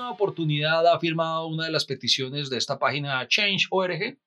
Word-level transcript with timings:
alguna 0.00 0.10
oportunidad 0.10 0.86
ha 0.86 0.98
firmado 0.98 1.46
una 1.46 1.64
de 1.66 1.70
las 1.72 1.84
peticiones 1.84 2.48
de 2.50 2.56
esta 2.58 2.78
página 2.78 3.26
Change.org? 3.28 4.18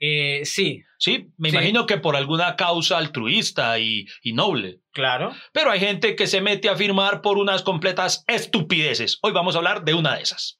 Eh, 0.00 0.42
sí. 0.44 0.82
Sí, 0.98 1.28
me 1.36 1.50
Sí. 1.50 1.56
imagino 1.56 1.86
que 1.86 1.98
por 1.98 2.16
alguna 2.16 2.56
causa 2.56 2.98
altruista 2.98 3.78
y, 3.78 4.06
y 4.22 4.32
noble. 4.32 4.80
Claro. 4.92 5.32
Pero 5.52 5.70
hay 5.70 5.80
gente 5.80 6.14
que 6.16 6.26
se 6.26 6.40
mete 6.40 6.68
a 6.68 6.76
firmar 6.76 7.20
por 7.20 7.36
unas 7.38 7.62
completas 7.62 8.24
estupideces. 8.28 9.18
Hoy 9.22 9.32
vamos 9.32 9.54
a 9.54 9.58
hablar 9.58 9.84
de 9.84 9.94
una 9.94 10.16
de 10.16 10.22
esas. 10.22 10.57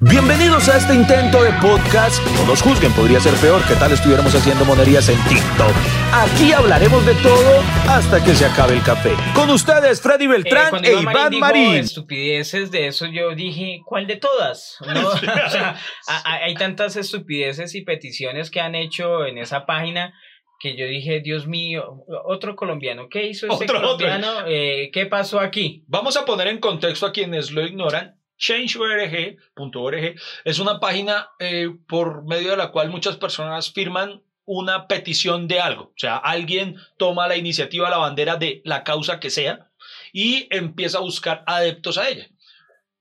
Bienvenidos 0.00 0.68
a 0.68 0.76
este 0.78 0.94
intento 0.94 1.42
de 1.42 1.50
podcast. 1.54 2.24
No 2.36 2.46
nos 2.46 2.62
juzguen, 2.62 2.92
podría 2.92 3.18
ser 3.20 3.34
peor 3.40 3.66
que 3.66 3.74
tal 3.74 3.90
estuviéramos 3.90 4.32
haciendo 4.34 4.64
monerías 4.64 5.08
en 5.08 5.16
TikTok. 5.24 5.72
Aquí 6.12 6.52
hablaremos 6.52 7.04
de 7.04 7.14
todo 7.16 7.60
hasta 7.88 8.24
que 8.24 8.34
se 8.34 8.44
acabe 8.46 8.74
el 8.74 8.82
café. 8.82 9.12
Con 9.34 9.50
ustedes, 9.50 10.00
Freddy 10.00 10.26
Eh, 10.26 10.28
Beltrán 10.28 10.84
e 10.84 10.92
Iván 10.92 11.30
dijo 11.30 11.40
Marín. 11.40 11.74
estupideces 11.76 12.70
de 12.70 12.86
eso, 12.88 13.06
yo 13.06 13.34
dije, 13.34 13.80
¿cuál 13.84 14.06
de 14.06 14.16
todas? 14.16 14.76
¿No? 14.86 15.08
O 15.10 15.16
sea, 15.50 15.76
a- 16.06 16.16
a- 16.32 16.44
hay 16.44 16.54
tantas 16.54 16.94
estupideces 16.96 17.74
y 17.74 17.82
peticiones 17.82 18.50
que 18.50 18.60
han 18.60 18.74
hecho 18.76 19.26
en 19.26 19.38
esa 19.38 19.66
página 19.66 20.12
que 20.60 20.76
yo 20.76 20.86
dije, 20.86 21.20
Dios 21.20 21.46
mío, 21.46 22.04
otro 22.26 22.56
colombiano, 22.56 23.08
¿qué 23.08 23.26
hizo 23.28 23.46
ese 23.46 23.54
Otro, 23.54 23.78
otro. 23.78 23.80
colombiano? 23.80 24.26
Eh, 24.46 24.90
¿Qué 24.92 25.06
pasó 25.06 25.38
aquí? 25.40 25.84
Vamos 25.88 26.16
a 26.16 26.24
poner 26.24 26.48
en 26.48 26.58
contexto 26.58 27.06
a 27.06 27.12
quienes 27.12 27.50
lo 27.52 27.64
ignoran. 27.64 28.16
Change.org 28.38 30.14
es 30.44 30.58
una 30.58 30.80
página 30.80 31.28
eh, 31.38 31.68
por 31.88 32.24
medio 32.24 32.52
de 32.52 32.56
la 32.56 32.70
cual 32.70 32.88
muchas 32.88 33.16
personas 33.16 33.72
firman 33.72 34.22
una 34.44 34.86
petición 34.86 35.46
de 35.46 35.60
algo. 35.60 35.84
O 35.84 35.98
sea, 35.98 36.16
alguien 36.16 36.76
toma 36.96 37.28
la 37.28 37.36
iniciativa, 37.36 37.90
la 37.90 37.98
bandera 37.98 38.36
de 38.36 38.62
la 38.64 38.82
causa 38.82 39.20
que 39.20 39.28
sea 39.28 39.70
y 40.12 40.46
empieza 40.50 40.98
a 40.98 41.02
buscar 41.02 41.44
adeptos 41.46 41.98
a 41.98 42.08
ella. 42.08 42.28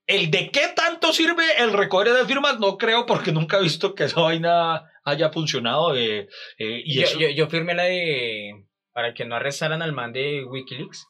El 0.08 0.32
de 0.32 0.52
qué 0.52 0.73
tanto 0.76 1.13
sirve 1.13 1.44
el 1.57 1.74
recoger 1.74 2.13
de 2.13 2.26
firmas 2.26 2.60
no 2.60 2.77
creo 2.77 3.05
porque 3.05 3.32
nunca 3.32 3.57
he 3.57 3.63
visto 3.63 3.94
que 3.94 4.05
esa 4.05 4.22
vaina 4.22 4.91
haya 5.04 5.32
funcionado. 5.32 5.96
eh, 5.96 6.27
eh, 6.57 6.82
y 6.84 6.96
yo, 6.96 7.04
eso, 7.04 7.20
yo, 7.20 7.29
yo 7.29 7.48
firmé 7.48 7.76
la 7.76 7.84
de... 7.84 8.66
para 8.91 9.13
que 9.13 9.26
no 9.26 9.35
arrestaran 9.35 9.82
al 9.82 9.94
man 9.94 10.13
de 10.13 10.44
Wikileaks. 10.44 11.07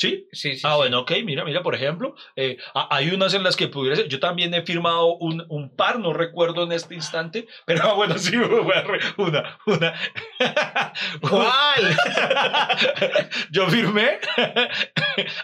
¿Sí? 0.00 0.26
Sí, 0.32 0.54
sí. 0.56 0.62
Ah, 0.64 0.70
sí. 0.70 0.76
bueno, 0.78 1.00
ok, 1.00 1.12
mira, 1.24 1.44
mira, 1.44 1.62
por 1.62 1.74
ejemplo, 1.74 2.14
eh, 2.34 2.56
ha- 2.74 2.88
hay 2.90 3.10
unas 3.10 3.34
en 3.34 3.42
las 3.42 3.54
que 3.54 3.68
pudiera 3.68 3.96
ser, 3.96 4.08
yo 4.08 4.18
también 4.18 4.54
he 4.54 4.62
firmado 4.62 5.16
un, 5.18 5.44
un 5.50 5.76
par, 5.76 5.98
no 5.98 6.14
recuerdo 6.14 6.62
en 6.64 6.72
este 6.72 6.94
instante, 6.94 7.46
pero 7.66 7.82
ah, 7.84 7.92
bueno, 7.92 8.16
sí, 8.16 8.34
una, 9.18 9.58
una. 9.66 9.94
¿Cuál? 11.20 11.96
yo 13.50 13.68
firmé 13.68 14.18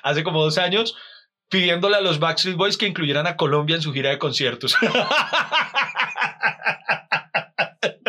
hace 0.02 0.24
como 0.24 0.42
dos 0.42 0.56
años 0.56 0.96
pidiéndole 1.50 1.96
a 1.96 2.00
los 2.00 2.18
Backstreet 2.18 2.56
Boys 2.56 2.78
que 2.78 2.86
incluyeran 2.86 3.26
a 3.26 3.36
Colombia 3.36 3.76
en 3.76 3.82
su 3.82 3.92
gira 3.92 4.08
de 4.08 4.18
conciertos. 4.18 4.74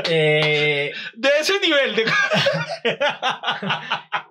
Eh, 0.10 0.92
de 1.16 1.30
ese 1.40 1.60
nivel 1.60 1.96
de... 1.96 2.06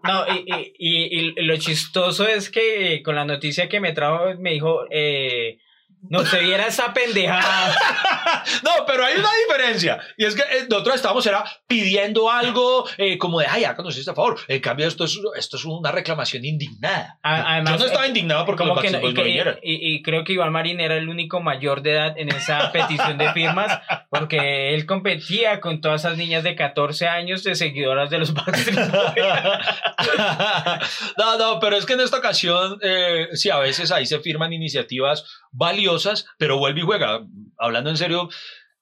No, 0.04 0.24
y, 0.28 0.44
y- 0.46 0.72
y- 0.78 1.18
y 1.38 1.42
lo 1.42 1.56
chistoso 1.56 2.26
es 2.28 2.48
que 2.50 3.02
con 3.02 3.16
la 3.16 3.24
noticia 3.24 3.68
que 3.68 3.80
me 3.80 3.92
trajo, 3.92 4.34
me 4.38 4.52
dijo, 4.52 4.84
eh, 4.90 5.58
no 6.08 6.24
se 6.24 6.38
viera 6.40 6.66
esa 6.66 6.92
pendejada. 6.94 7.74
No, 8.62 8.70
pero 8.86 9.04
hay 9.04 9.14
una 9.18 9.28
diferencia. 9.46 9.98
Y 10.16 10.24
es 10.24 10.34
que 10.34 10.42
eh, 10.42 10.66
nosotros 10.70 10.96
estábamos 10.96 11.26
era 11.26 11.44
pidiendo 11.66 12.30
algo 12.30 12.86
eh, 12.96 13.18
como 13.18 13.40
de, 13.40 13.46
ay, 13.46 13.64
háganos 13.64 13.96
este 13.96 14.12
favor. 14.14 14.38
En 14.48 14.60
cambio, 14.60 14.86
esto 14.86 15.04
es, 15.04 15.18
esto 15.36 15.56
es 15.56 15.64
una 15.64 15.90
reclamación 15.90 16.44
indignada. 16.44 17.18
Además, 17.22 17.72
Yo 17.72 17.78
no 17.78 17.84
estaba 17.86 18.04
eh, 18.04 18.08
indignado 18.08 18.44
porque 18.46 18.62
Como 18.62 18.74
los 18.74 18.82
que 18.84 18.90
no, 18.90 19.00
y, 19.00 19.12
no 19.14 19.22
vinieran. 19.22 19.58
y- 19.62 19.94
y 19.94 20.02
creo 20.02 20.22
que 20.24 20.32
Iván 20.34 20.52
Marín 20.52 20.80
era 20.80 20.96
el 20.96 21.08
único 21.08 21.40
mayor 21.40 21.82
de 21.82 21.92
edad 21.92 22.14
en 22.18 22.28
esa 22.30 22.70
petición 22.72 23.18
de 23.18 23.32
firmas, 23.32 23.80
porque 24.10 24.74
él 24.74 24.86
competía 24.86 25.60
con 25.60 25.80
todas 25.80 26.02
esas 26.04 26.16
niñas 26.16 26.44
de 26.44 26.54
14 26.56 27.06
años 27.08 27.42
de 27.42 27.54
seguidoras 27.56 28.10
de 28.10 28.18
los 28.18 28.32
Backstreet 28.34 28.90
Boys. 28.90 29.24
no, 31.18 31.38
no, 31.38 31.60
pero 31.60 31.76
es 31.76 31.86
que 31.86 31.94
en 31.94 32.00
esta 32.00 32.18
ocasión, 32.18 32.78
eh, 32.82 33.28
sí, 33.32 33.50
a 33.50 33.58
veces 33.58 33.90
ahí 33.90 34.06
se 34.06 34.18
firman 34.20 34.52
iniciativas 34.52 35.24
valiosas, 35.52 35.85
pero 36.38 36.58
vuelve 36.58 36.80
y 36.80 36.84
juega. 36.84 37.22
Hablando 37.58 37.90
en 37.90 37.96
serio, 37.96 38.28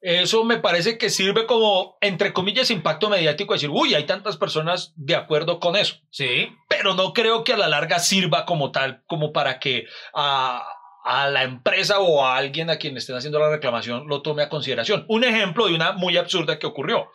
eso 0.01 0.45
me 0.45 0.59
parece 0.59 0.99
que 0.99 1.09
sirve 1.09 1.47
como, 1.47 1.97
entre 2.01 2.33
comillas, 2.33 2.71
impacto 2.71 3.09
mediático, 3.09 3.55
decir, 3.55 3.71
uy, 3.71 3.95
hay 3.95 4.05
tantas 4.05 4.37
personas 4.37 4.93
de 4.97 5.17
acuerdo 5.17 5.61
con 5.61 5.77
eso. 5.77 5.97
Sí. 6.11 6.49
pero 6.69 6.95
no 6.95 7.15
creo 7.15 7.45
que 7.45 7.55
a 7.55 7.57
la 7.57 7.69
larga 7.69 7.99
sirva 7.99 8.45
como 8.45 8.71
tal, 8.71 9.03
como 9.07 9.33
para 9.33 9.59
que 9.59 9.87
a, 10.13 10.67
a 11.05 11.29
la 11.29 11.43
empresa 11.45 12.01
o 12.01 12.25
a 12.25 12.37
alguien 12.37 12.69
a 12.69 12.77
quien 12.77 12.97
estén 12.97 13.17
haciendo 13.17 13.39
la 13.39 13.51
reclamación 13.51 14.07
lo 14.07 14.21
tome 14.21 14.43
a 14.43 14.49
consideración. 14.49 15.07
Un 15.09 15.25
ejemplo 15.25 15.67
de 15.67 15.75
una 15.75 15.93
muy 15.93 16.17
absurda 16.17 16.59
que 16.59 16.67
ocurrió. 16.67 17.11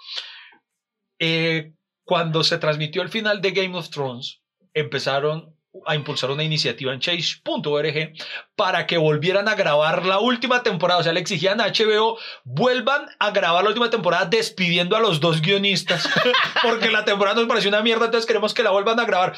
Eh, 1.20 1.74
cuando 2.04 2.44
se 2.44 2.58
transmitió 2.58 3.02
el 3.02 3.10
final 3.10 3.42
de 3.42 3.52
Game 3.52 3.78
of 3.78 3.90
Thrones, 3.90 4.42
empezaron 4.74 5.56
a 5.86 5.96
impulsar 5.96 6.32
una 6.32 6.44
iniciativa 6.44 6.94
en 6.94 7.00
change.org 7.00 8.14
para 8.56 8.86
que 8.88 8.98
volvieran 8.98 9.48
a 9.48 9.56
grabar 9.56 10.06
la 10.06 10.20
última 10.20 10.64
temporada. 10.64 11.00
O 11.00 11.04
sea, 11.04 11.14
le 11.14 11.20
exigían 11.20 11.62
a 11.62 11.68
HBO, 11.68 12.18
vuelvan 12.44 13.06
a 13.20 13.32
grabar 13.32 13.64
la 13.64 13.70
última 13.70 13.90
temporada 13.90 14.26
despidiendo 14.26 14.96
a 14.96 15.00
los 15.00 15.20
dos 15.20 15.42
guionistas, 15.42 16.08
porque 16.64 16.90
la 16.92 17.06
temporada 17.06 17.36
nos 17.38 17.48
pareció 17.48 17.70
una 17.70 17.82
mierda, 17.82 18.06
entonces 18.06 18.28
queremos 18.28 18.54
que 18.54 18.64
la 18.64 18.72
vuelvan 18.72 19.00
a 19.00 19.06
grabar. 19.06 19.36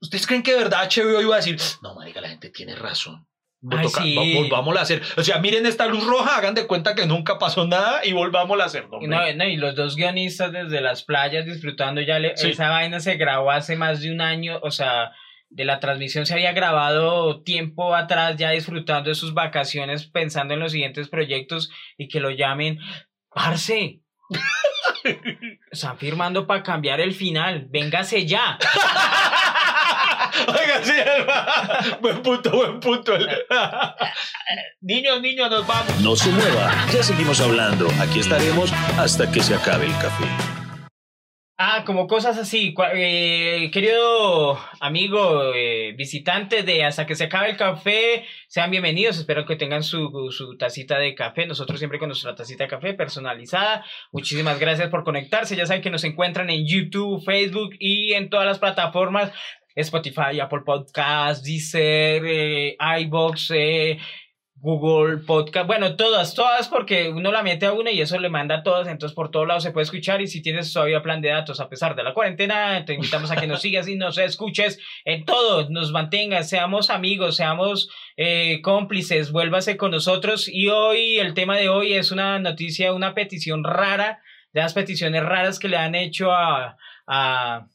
¿Ustedes 0.00 0.26
creen 0.26 0.42
que 0.42 0.52
de 0.52 0.58
verdad 0.58 0.88
HBO 0.94 1.20
iba 1.22 1.34
a 1.34 1.38
decir, 1.38 1.58
no, 1.82 1.94
marica, 1.94 2.20
la 2.20 2.28
gente 2.28 2.50
tiene 2.50 2.74
razón? 2.76 3.26
Ay, 3.70 3.86
Toca- 3.86 4.02
sí. 4.02 4.14
va- 4.14 4.40
Volvámosla 4.42 4.80
a 4.80 4.82
hacer. 4.82 5.02
O 5.16 5.22
sea, 5.24 5.38
miren 5.38 5.64
esta 5.66 5.86
luz 5.86 6.04
roja, 6.06 6.36
hagan 6.36 6.54
de 6.54 6.66
cuenta 6.66 6.94
que 6.94 7.06
nunca 7.06 7.38
pasó 7.38 7.66
nada 7.66 8.04
y 8.04 8.12
volvámosla 8.12 8.64
a 8.64 8.66
hacer. 8.66 8.86
No, 8.90 9.00
no, 9.34 9.44
y 9.48 9.56
los 9.56 9.74
dos 9.74 9.96
guionistas 9.96 10.52
desde 10.52 10.80
las 10.82 11.02
playas 11.02 11.46
disfrutando 11.46 12.02
ya 12.02 12.18
le- 12.18 12.36
Sí. 12.36 12.50
esa 12.50 12.68
vaina 12.68 13.00
se 13.00 13.16
grabó 13.16 13.50
hace 13.50 13.74
más 13.74 14.02
de 14.02 14.12
un 14.12 14.20
año, 14.20 14.60
o 14.62 14.70
sea, 14.70 15.10
de 15.56 15.64
la 15.64 15.80
transmisión 15.80 16.26
se 16.26 16.34
había 16.34 16.52
grabado 16.52 17.42
tiempo 17.42 17.94
atrás 17.94 18.36
ya 18.36 18.50
disfrutando 18.50 19.08
de 19.08 19.14
sus 19.14 19.32
vacaciones 19.32 20.04
pensando 20.06 20.52
en 20.52 20.60
los 20.60 20.72
siguientes 20.72 21.08
proyectos 21.08 21.70
y 21.96 22.08
que 22.08 22.20
lo 22.20 22.30
llamen 22.30 22.78
Parce. 23.30 24.02
Están 25.70 25.96
firmando 25.98 26.46
para 26.46 26.62
cambiar 26.62 27.00
el 27.00 27.14
final. 27.14 27.66
Véngase 27.70 28.26
ya. 28.26 28.58
Oiga, 30.48 30.82
sí, 30.82 30.92
buen 32.02 32.22
punto, 32.22 32.50
buen 32.50 32.78
punto. 32.78 33.16
niños, 34.82 35.22
niños, 35.22 35.50
nos 35.50 35.66
vamos. 35.66 36.00
No 36.00 36.14
se 36.14 36.30
mueva, 36.30 36.70
ya 36.92 37.02
seguimos 37.02 37.40
hablando. 37.40 37.88
Aquí 38.00 38.20
estaremos 38.20 38.70
hasta 38.98 39.30
que 39.32 39.42
se 39.42 39.54
acabe 39.54 39.86
el 39.86 39.92
café. 39.92 40.55
Ah, 41.58 41.84
como 41.86 42.06
cosas 42.06 42.36
así. 42.36 42.74
Eh, 42.94 43.70
querido 43.72 44.58
amigo 44.78 45.54
eh, 45.54 45.94
visitante 45.96 46.62
de 46.62 46.84
Hasta 46.84 47.06
que 47.06 47.14
se 47.14 47.24
acabe 47.24 47.48
el 47.48 47.56
café, 47.56 48.26
sean 48.46 48.70
bienvenidos. 48.70 49.16
Espero 49.16 49.46
que 49.46 49.56
tengan 49.56 49.82
su, 49.82 50.30
su 50.32 50.58
tacita 50.58 50.98
de 50.98 51.14
café. 51.14 51.46
Nosotros 51.46 51.78
siempre 51.78 51.98
con 51.98 52.08
nuestra 52.08 52.34
tacita 52.34 52.64
de 52.64 52.68
café 52.68 52.92
personalizada. 52.92 53.86
Muchísimas 54.12 54.60
gracias 54.60 54.90
por 54.90 55.02
conectarse. 55.02 55.56
Ya 55.56 55.64
saben 55.64 55.80
que 55.82 55.88
nos 55.88 56.04
encuentran 56.04 56.50
en 56.50 56.66
YouTube, 56.66 57.24
Facebook 57.24 57.74
y 57.78 58.12
en 58.12 58.28
todas 58.28 58.44
las 58.44 58.58
plataformas. 58.58 59.32
Spotify, 59.74 60.40
Apple 60.40 60.60
Podcasts, 60.64 61.42
Deezer, 61.42 62.22
eh, 62.26 62.76
iBox, 63.00 63.50
eh, 63.54 63.98
Google 64.58 65.18
Podcast, 65.18 65.66
bueno, 65.66 65.96
todas, 65.96 66.34
todas, 66.34 66.68
porque 66.68 67.10
uno 67.10 67.30
la 67.30 67.42
mete 67.42 67.66
a 67.66 67.72
una 67.72 67.90
y 67.90 68.00
eso 68.00 68.18
le 68.18 68.30
manda 68.30 68.56
a 68.56 68.62
todas, 68.62 68.88
entonces 68.88 69.14
por 69.14 69.30
todos 69.30 69.46
lados 69.46 69.62
se 69.62 69.70
puede 69.70 69.84
escuchar 69.84 70.22
y 70.22 70.26
si 70.26 70.40
tienes 70.40 70.72
todavía 70.72 71.02
plan 71.02 71.20
de 71.20 71.28
datos 71.28 71.60
a 71.60 71.68
pesar 71.68 71.94
de 71.94 72.02
la 72.02 72.14
cuarentena, 72.14 72.82
te 72.86 72.94
invitamos 72.94 73.30
a 73.30 73.36
que 73.36 73.46
nos 73.46 73.60
sigas 73.60 73.86
y 73.86 73.96
nos 73.96 74.16
escuches 74.16 74.78
en 75.04 75.26
todo, 75.26 75.68
nos 75.68 75.92
mantengas, 75.92 76.48
seamos 76.48 76.88
amigos, 76.88 77.36
seamos 77.36 77.90
eh, 78.16 78.60
cómplices, 78.62 79.30
vuélvase 79.30 79.76
con 79.76 79.90
nosotros 79.90 80.48
y 80.48 80.68
hoy 80.68 81.18
el 81.18 81.34
tema 81.34 81.58
de 81.58 81.68
hoy 81.68 81.92
es 81.92 82.10
una 82.10 82.38
noticia, 82.38 82.94
una 82.94 83.14
petición 83.14 83.62
rara, 83.62 84.22
de 84.54 84.62
las 84.62 84.72
peticiones 84.72 85.22
raras 85.22 85.58
que 85.58 85.68
le 85.68 85.76
han 85.76 85.94
hecho 85.94 86.32
a, 86.32 86.78
a, 87.06 87.66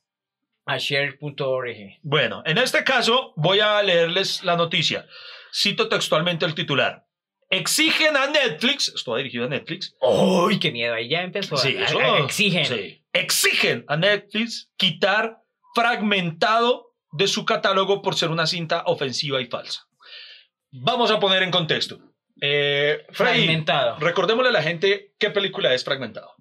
a 0.66 0.78
share.org. 0.80 2.00
Bueno, 2.02 2.42
en 2.44 2.58
este 2.58 2.84
caso 2.84 3.34
voy 3.36 3.60
a 3.60 3.84
leerles 3.84 4.44
la 4.44 4.56
noticia. 4.56 5.06
Cito 5.54 5.90
textualmente 5.90 6.46
el 6.46 6.56
titular. 6.56 7.06
Exigen 7.50 8.16
a 8.16 8.28
Netflix, 8.28 8.94
esto 8.96 9.12
va 9.12 9.18
dirigido 9.18 9.46
a 9.46 9.50
Netflix, 9.50 9.94
¡Uy, 10.00 10.58
qué 10.60 10.72
miedo! 10.72 10.94
Ahí 10.94 11.10
ya 11.10 11.22
empezó. 11.24 11.58
Sí, 11.58 11.76
a- 11.78 11.84
eso- 11.86 12.00
a- 12.00 12.20
exigen. 12.20 12.66
Sí. 12.66 13.04
Exigen 13.12 13.84
a 13.90 13.98
Netflix 13.98 14.72
quitar 14.78 15.40
fragmentado 15.76 16.94
de 17.12 17.28
su 17.28 17.44
catálogo 17.46 18.02
por 18.02 18.16
ser 18.16 18.30
una 18.30 18.48
cinta 18.48 18.84
ofensiva 18.86 19.42
y 19.42 19.48
falsa. 19.48 19.86
Vamos 20.72 21.12
a 21.12 21.20
poner 21.20 21.44
en 21.44 21.52
contexto. 21.52 22.00
Eh, 22.40 23.06
Freddy, 23.12 23.40
Fragmentado. 23.46 24.00
recordémosle 24.00 24.50
a 24.50 24.54
la 24.54 24.64
gente 24.64 25.14
qué 25.20 25.30
película 25.30 25.74
es 25.74 25.84
fragmentado. 25.84 26.34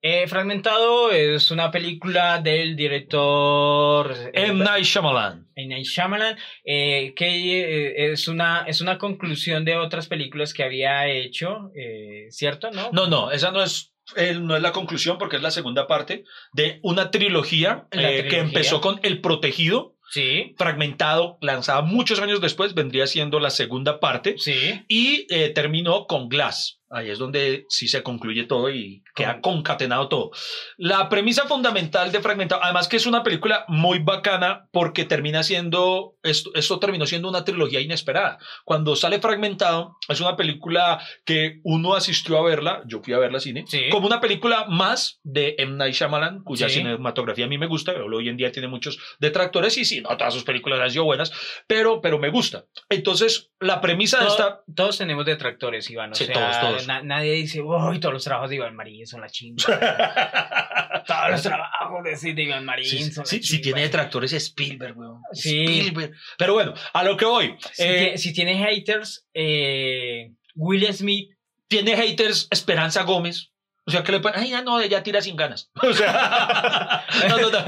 Eh, 0.00 0.28
Fragmentado 0.28 1.10
es 1.10 1.50
una 1.50 1.72
película 1.72 2.38
del 2.40 2.76
director 2.76 4.12
eh, 4.32 4.46
M. 4.46 4.62
Night 4.64 4.84
Shyamalan. 4.84 5.48
M. 5.56 5.74
Night 5.74 5.86
Shyamalan, 5.86 6.36
eh, 6.64 7.12
que 7.16 7.26
eh, 7.26 8.12
es, 8.12 8.28
una, 8.28 8.64
es 8.68 8.80
una 8.80 8.96
conclusión 8.96 9.64
de 9.64 9.76
otras 9.76 10.06
películas 10.06 10.54
que 10.54 10.62
había 10.62 11.08
hecho, 11.08 11.72
eh, 11.74 12.26
¿cierto? 12.30 12.70
¿No? 12.70 12.90
No, 12.92 13.08
no, 13.08 13.32
esa 13.32 13.50
no 13.50 13.60
es, 13.60 13.92
eh, 14.14 14.34
no 14.40 14.54
es 14.54 14.62
la 14.62 14.70
conclusión 14.70 15.18
porque 15.18 15.36
es 15.36 15.42
la 15.42 15.50
segunda 15.50 15.88
parte 15.88 16.22
de 16.52 16.78
una 16.84 17.10
trilogía, 17.10 17.88
eh, 17.90 17.98
que 17.98 18.06
trilogía. 18.20 18.38
empezó 18.40 18.80
con 18.80 19.00
El 19.02 19.20
Protegido, 19.20 19.96
Sí, 20.10 20.54
fragmentado, 20.56 21.36
lanzada 21.42 21.82
muchos 21.82 22.18
años 22.20 22.40
después, 22.40 22.72
vendría 22.72 23.06
siendo 23.06 23.40
la 23.40 23.50
segunda 23.50 24.00
parte. 24.00 24.36
sí. 24.38 24.80
Y 24.88 25.26
terminó 25.52 26.06
con 26.06 26.30
Glass. 26.30 26.77
Ahí 26.90 27.10
es 27.10 27.18
donde 27.18 27.66
sí 27.68 27.86
se 27.86 28.02
concluye 28.02 28.44
todo 28.44 28.70
y 28.70 29.02
queda 29.14 29.40
concatenado 29.42 30.08
todo. 30.08 30.30
La 30.78 31.08
premisa 31.10 31.46
fundamental 31.46 32.10
de 32.12 32.20
Fragmentado, 32.20 32.62
además 32.64 32.88
que 32.88 32.96
es 32.96 33.04
una 33.06 33.22
película 33.22 33.64
muy 33.68 33.98
bacana 33.98 34.68
porque 34.72 35.04
termina 35.04 35.42
siendo, 35.42 36.14
esto, 36.22 36.50
esto 36.54 36.78
terminó 36.78 37.04
siendo 37.06 37.28
una 37.28 37.44
trilogía 37.44 37.80
inesperada. 37.80 38.38
Cuando 38.64 38.96
sale 38.96 39.20
Fragmentado, 39.20 39.96
es 40.08 40.20
una 40.20 40.34
película 40.36 40.98
que 41.26 41.60
uno 41.62 41.94
asistió 41.94 42.38
a 42.38 42.42
verla, 42.42 42.82
yo 42.86 43.00
fui 43.02 43.12
a 43.12 43.18
verla 43.18 43.36
al 43.36 43.42
cine, 43.42 43.64
Sí. 43.68 43.88
como 43.90 44.06
una 44.06 44.20
película 44.20 44.64
más 44.68 45.20
de 45.22 45.56
M. 45.58 45.76
Night 45.76 45.94
Shyamalan, 45.94 46.42
cuya 46.42 46.68
Sí. 46.68 46.76
cinematografía 46.76 47.44
a 47.44 47.48
mí 47.48 47.58
me 47.58 47.66
gusta, 47.66 47.92
pero 47.92 48.06
hoy 48.06 48.28
en 48.30 48.36
día 48.38 48.50
tiene 48.50 48.68
muchos 48.68 48.98
detractores 49.18 49.76
y 49.76 49.84
sí, 49.84 50.00
no 50.00 50.16
todas 50.16 50.32
sus 50.32 50.44
películas 50.44 50.80
han 50.80 50.90
sido 50.90 51.04
buenas, 51.04 51.32
pero, 51.66 52.00
pero 52.00 52.18
me 52.18 52.30
gusta. 52.30 52.64
Entonces, 52.88 53.50
la 53.60 53.80
premisa 53.80 54.18
de 54.20 54.24
Todo- 54.26 54.34
esta... 54.36 54.60
Todos 54.74 54.96
tenemos 54.98 55.26
detractores, 55.26 55.90
Iván. 55.90 56.12
O 56.12 56.14
Sí, 56.14 56.24
sea, 56.24 56.34
todos, 56.34 56.60
todos. 56.60 56.77
Na- 56.86 57.02
nadie 57.02 57.32
dice, 57.32 57.60
uy, 57.62 57.98
todos 58.00 58.12
los 58.14 58.24
trabajos 58.24 58.50
de 58.50 58.56
Iván 58.56 58.74
Marín 58.76 59.06
son 59.06 59.20
la 59.20 59.28
chingada. 59.28 61.02
todos 61.06 61.30
los 61.30 61.42
trabajos 61.42 62.04
de, 62.04 62.16
sí, 62.16 62.32
de 62.32 62.42
Iván 62.42 62.64
Marín 62.64 62.84
Sí, 62.86 63.02
son 63.10 63.22
la 63.22 63.26
sí, 63.26 63.36
si 63.36 63.42
chimba". 63.42 63.62
tiene 63.62 63.80
detractores 63.82 64.32
es 64.32 64.44
Spielberg, 64.44 64.96
weón. 64.98 65.20
Sí. 65.32 65.64
Spielberg. 65.64 66.12
Pero 66.36 66.54
bueno, 66.54 66.74
a 66.92 67.02
lo 67.04 67.16
que 67.16 67.24
voy. 67.24 67.56
Si, 67.72 67.82
eh, 67.82 67.86
tiene, 67.98 68.18
si 68.18 68.32
tiene 68.32 68.54
haters, 68.64 69.26
eh, 69.34 70.32
Will 70.54 70.86
Smith. 70.92 71.30
tiene 71.68 71.96
haters 71.96 72.48
Esperanza 72.50 73.02
Gómez. 73.02 73.50
O 73.86 73.90
sea, 73.90 74.02
que 74.02 74.12
le 74.12 74.20
ponen, 74.20 74.40
ay, 74.40 74.50
ya 74.50 74.60
no, 74.60 74.78
ella 74.80 75.02
tira 75.02 75.22
sin 75.22 75.34
ganas. 75.36 75.70
O 75.82 75.92
sea, 75.94 77.04
no, 77.28 77.38
no, 77.38 77.50
no. 77.50 77.64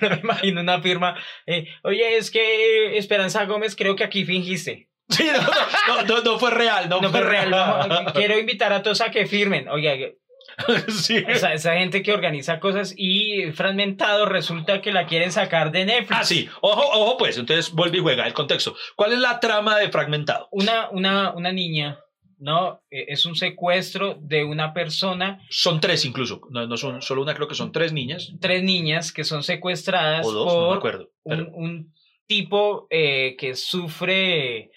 Yo 0.00 0.08
me 0.10 0.16
imagino 0.16 0.60
una 0.62 0.80
firma. 0.80 1.14
eh, 1.46 1.66
Oye, 1.82 2.16
es 2.16 2.30
que 2.30 2.96
Esperanza 2.96 3.44
Gómez, 3.44 3.76
creo 3.76 3.96
que 3.96 4.04
aquí 4.04 4.24
fingiste. 4.24 4.88
Sí, 5.08 5.24
no, 5.24 5.96
no, 5.96 6.02
no, 6.02 6.22
no 6.22 6.38
fue 6.38 6.50
real, 6.50 6.88
no, 6.88 7.00
fue 7.10 7.20
real. 7.20 7.50
no, 7.50 8.12
quiero 8.12 8.38
invitar 8.38 8.72
a 8.72 8.82
todos 8.82 9.00
a 9.00 9.10
que 9.10 9.26
firmen. 9.26 9.68
Oye, 9.68 10.18
Sí. 10.88 11.22
esa, 11.28 11.52
esa 11.52 11.74
gente 11.74 12.02
que 12.02 12.12
organiza 12.12 12.58
cosas 12.60 12.94
y 12.96 13.52
fragmentado 13.52 14.26
resulta 14.26 14.80
que 14.80 14.92
la 14.92 15.06
quieren 15.06 15.30
sacar 15.32 15.70
de 15.70 15.84
Netflix. 15.84 16.20
Ah, 16.20 16.24
sí. 16.24 16.48
Ojo, 16.60 16.80
ojo, 16.82 17.16
pues. 17.18 17.36
Entonces 17.38 17.72
vuelve 17.72 17.98
y 17.98 18.00
juega 18.00 18.26
el 18.26 18.32
contexto. 18.32 18.74
¿Cuál 18.96 19.12
es 19.12 19.18
la 19.18 19.38
trama 19.38 19.76
de 19.78 19.90
Fragmentado? 19.90 20.48
Una, 20.50 20.88
una, 20.90 21.32
una 21.34 21.52
niña, 21.52 21.98
¿no? 22.38 22.80
Eh, 22.90 23.04
Es 23.08 23.26
un 23.26 23.36
secuestro 23.36 24.16
de 24.20 24.44
una 24.44 24.72
persona, 24.72 25.40
Son 25.50 25.78
tres 25.78 26.04
incluso. 26.06 26.40
No, 26.50 26.66
no 26.66 26.76
son 26.78 27.02
solo 27.02 27.22
una, 27.22 27.34
creo 27.34 27.48
que 27.48 27.54
son 27.54 27.70
tres 27.70 27.92
niñas. 27.92 28.32
tres 28.40 28.62
niñas 28.62 29.12
que 29.12 29.24
son 29.24 29.42
secuestradas 29.42 30.26
O 30.26 30.32
dos, 30.32 30.46
no 30.54 30.60
me 30.62 30.66
por 30.68 30.76
acuerdo. 30.78 31.10
Pero, 31.22 31.48
un, 31.52 31.64
un 31.64 31.94
tipo 32.26 32.86
eh, 32.90 33.36
que 33.38 33.54
sufre 33.54 34.70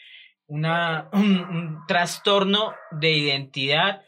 una, 0.50 1.10
un, 1.14 1.38
un 1.40 1.80
trastorno 1.88 2.74
de 2.92 3.12
identidad 3.12 4.02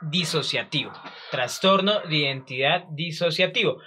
disociativo. 0.00 0.92
Trastorno 1.30 2.00
de 2.08 2.16
identidad 2.16 2.84
disociativo. 2.90 3.78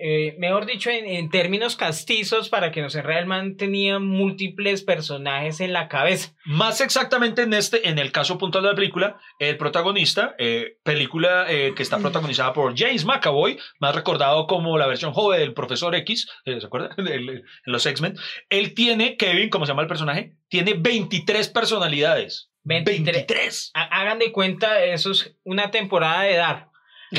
Eh, 0.00 0.36
mejor 0.38 0.66
dicho, 0.66 0.90
en, 0.90 1.06
en 1.06 1.30
términos 1.30 1.76
castizos, 1.76 2.48
para 2.48 2.70
que 2.72 2.82
no 2.82 2.90
se 2.90 3.02
realmente 3.02 3.64
tenía 3.64 3.98
múltiples 3.98 4.82
personajes 4.82 5.60
en 5.60 5.72
la 5.72 5.88
cabeza. 5.88 6.34
Más 6.44 6.80
exactamente 6.80 7.42
en 7.42 7.54
este, 7.54 7.88
en 7.88 7.98
el 7.98 8.12
caso 8.12 8.38
puntual 8.38 8.64
de 8.64 8.70
la 8.70 8.74
película, 8.76 9.16
el 9.38 9.56
protagonista, 9.56 10.34
eh, 10.38 10.78
película 10.82 11.46
eh, 11.48 11.72
que 11.76 11.82
está 11.82 11.98
protagonizada 11.98 12.52
por 12.52 12.76
James 12.78 13.04
McAvoy, 13.04 13.58
más 13.80 13.94
recordado 13.94 14.46
como 14.46 14.76
la 14.78 14.86
versión 14.86 15.12
joven 15.12 15.40
del 15.40 15.54
Profesor 15.54 15.94
X, 15.94 16.28
¿se 16.44 16.52
acuerdan? 16.66 16.90
En 17.06 17.42
los 17.72 17.86
X-Men. 17.86 18.16
Él 18.50 18.74
tiene, 18.74 19.16
Kevin, 19.16 19.48
como 19.50 19.66
se 19.66 19.70
llama 19.72 19.82
el 19.82 19.88
personaje, 19.88 20.32
tiene 20.48 20.74
23 20.74 21.48
personalidades. 21.48 22.50
23. 22.64 23.04
23. 23.14 23.70
Ha- 23.74 24.00
Hagan 24.00 24.18
de 24.18 24.32
cuenta, 24.32 24.82
eso 24.84 25.10
es 25.10 25.36
una 25.44 25.70
temporada 25.70 26.22
de 26.22 26.36
dar. 26.36 26.68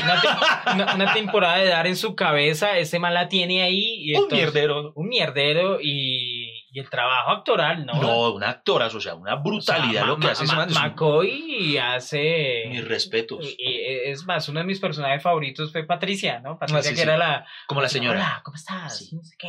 Una, 0.02 0.20
te- 0.20 0.72
una- 0.74 0.94
una 0.94 1.12
temporada 1.12 1.58
de 1.58 1.66
dar 1.68 1.86
en 1.86 1.96
su 1.96 2.14
cabeza, 2.14 2.76
ese 2.78 2.98
man 2.98 3.14
la 3.14 3.28
tiene 3.28 3.62
ahí. 3.62 3.96
Y 4.04 4.14
Un 4.14 4.24
entonces- 4.24 4.38
mierdero. 4.52 4.92
un 4.94 5.08
mierdero 5.08 5.78
y, 5.80 6.64
y 6.70 6.78
el 6.78 6.88
trabajo 6.90 7.30
actoral, 7.30 7.86
¿no? 7.86 7.94
No, 7.94 8.32
una 8.34 8.50
actora, 8.50 8.86
o 8.86 9.00
sea, 9.00 9.14
una 9.14 9.36
brutalidad 9.36 10.02
O 10.02 10.04
sea, 10.04 10.06
lo 10.06 10.18
que 10.18 10.26
hace 10.28 10.44
ese 10.44 10.54
Ma- 10.54 10.66
man. 10.66 10.74
McCoy 10.74 11.78
hace. 11.78 12.64
Mis 12.68 12.86
respetos. 12.86 13.44
y- 13.44 13.56
y 13.58 14.10
es 14.10 14.24
más, 14.26 14.48
uno 14.48 14.60
de 14.60 14.66
mis 14.66 14.80
personajes 14.80 15.22
favoritos 15.22 15.72
fue 15.72 15.84
Patricia, 15.84 16.40
¿no? 16.40 16.58
Patricia, 16.58 16.78
Ah, 16.80 16.82
sí, 16.82 16.90
que 16.90 16.96
sí. 16.96 17.02
era 17.02 17.16
la. 17.16 17.46
Como 17.66 17.80
la 17.80 17.88
señora. 17.88 18.18
Hola, 18.18 18.40
¿cómo 18.44 18.56
estás? 18.56 18.98
Sí. 18.98 19.14
No 19.16 19.22
sé 19.24 19.36
qué. 19.38 19.48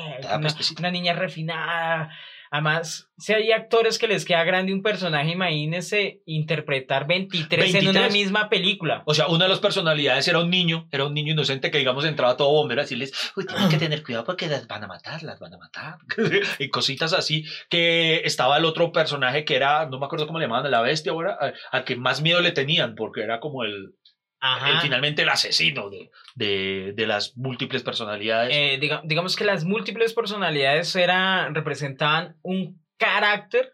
Una 0.80 0.92
niña 0.92 1.14
refinada. 1.14 2.10
Además, 2.52 3.10
si 3.18 3.34
hay 3.34 3.52
actores 3.52 3.98
que 3.98 4.08
les 4.08 4.26
queda 4.26 4.44
grande 4.44 4.74
un 4.74 4.84
personaje, 4.84 5.32
imagínense 5.32 6.22
interpretar 6.26 7.08
23, 7.08 7.76
en 7.76 7.88
una 7.88 8.02
23. 8.02 8.14
misma 8.14 8.50
película. 8.50 9.04
O 9.06 9.14
sea, 9.14 9.28
una 9.28 9.46
de 9.46 9.50
las 9.50 9.60
personalidades 9.60 10.28
era 10.28 10.40
un 10.40 10.50
niño, 10.50 10.88
era 10.92 11.06
un 11.06 11.14
niño 11.14 11.34
inocente 11.34 11.72
que, 11.72 11.80
digamos, 11.80 12.06
entraba 12.06 12.38
todo 12.38 12.52
bombero 12.52 12.82
a 12.82 12.84
decirles, 12.84 13.12
uy, 13.36 13.46
tienen 13.46 13.70
que 13.70 13.78
tener 13.78 14.04
cuidado 14.04 14.26
porque 14.26 14.48
las 14.48 14.68
van 14.68 14.84
a 14.84 14.88
matar, 14.88 15.24
las 15.24 15.40
van 15.40 15.54
a 15.54 15.58
matar. 15.58 15.98
y 16.60 16.70
cositas 16.70 17.14
así, 17.14 17.46
que 17.70 18.22
estaba 18.24 18.58
el 18.58 18.66
otro 18.66 18.92
personaje 18.92 19.46
que 19.46 19.56
era, 19.56 19.88
no 19.88 20.00
me 20.00 20.06
acuerdo 20.06 20.28
cómo 20.28 20.40
le 20.40 20.46
llamaban, 20.46 20.70
la 20.70 20.82
bestia 20.82 21.12
ahora, 21.12 21.38
al 21.72 21.84
que 21.84 21.96
más 21.96 22.22
miedo 22.22 22.42
le 22.42 22.52
tenían, 22.52 22.96
porque 22.96 23.22
era 23.22 23.40
como 23.40 23.64
el, 23.64 23.96
Ajá. 24.40 24.70
el 24.72 24.80
finalmente 24.82 25.24
el 25.24 25.30
asesino 25.30 25.90
de, 25.90 26.12
de, 26.36 26.94
de 26.96 27.08
las 27.08 27.36
múltiples 27.38 27.84
personalidades. 27.84 28.56
Eh, 28.56 28.80
diga- 28.80 29.02
digamos 29.04 29.36
que 29.36 29.44
las 29.46 29.66
múltiples 29.66 30.14
personalidades 30.14 30.96
eran, 30.96 31.56
representaban 31.56 32.36
un 32.44 32.80
carácter, 32.98 33.74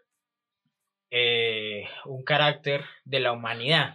eh, 1.10 1.86
un 2.06 2.24
carácter 2.24 2.84
de 3.04 3.20
la 3.20 3.32
humanidad, 3.32 3.94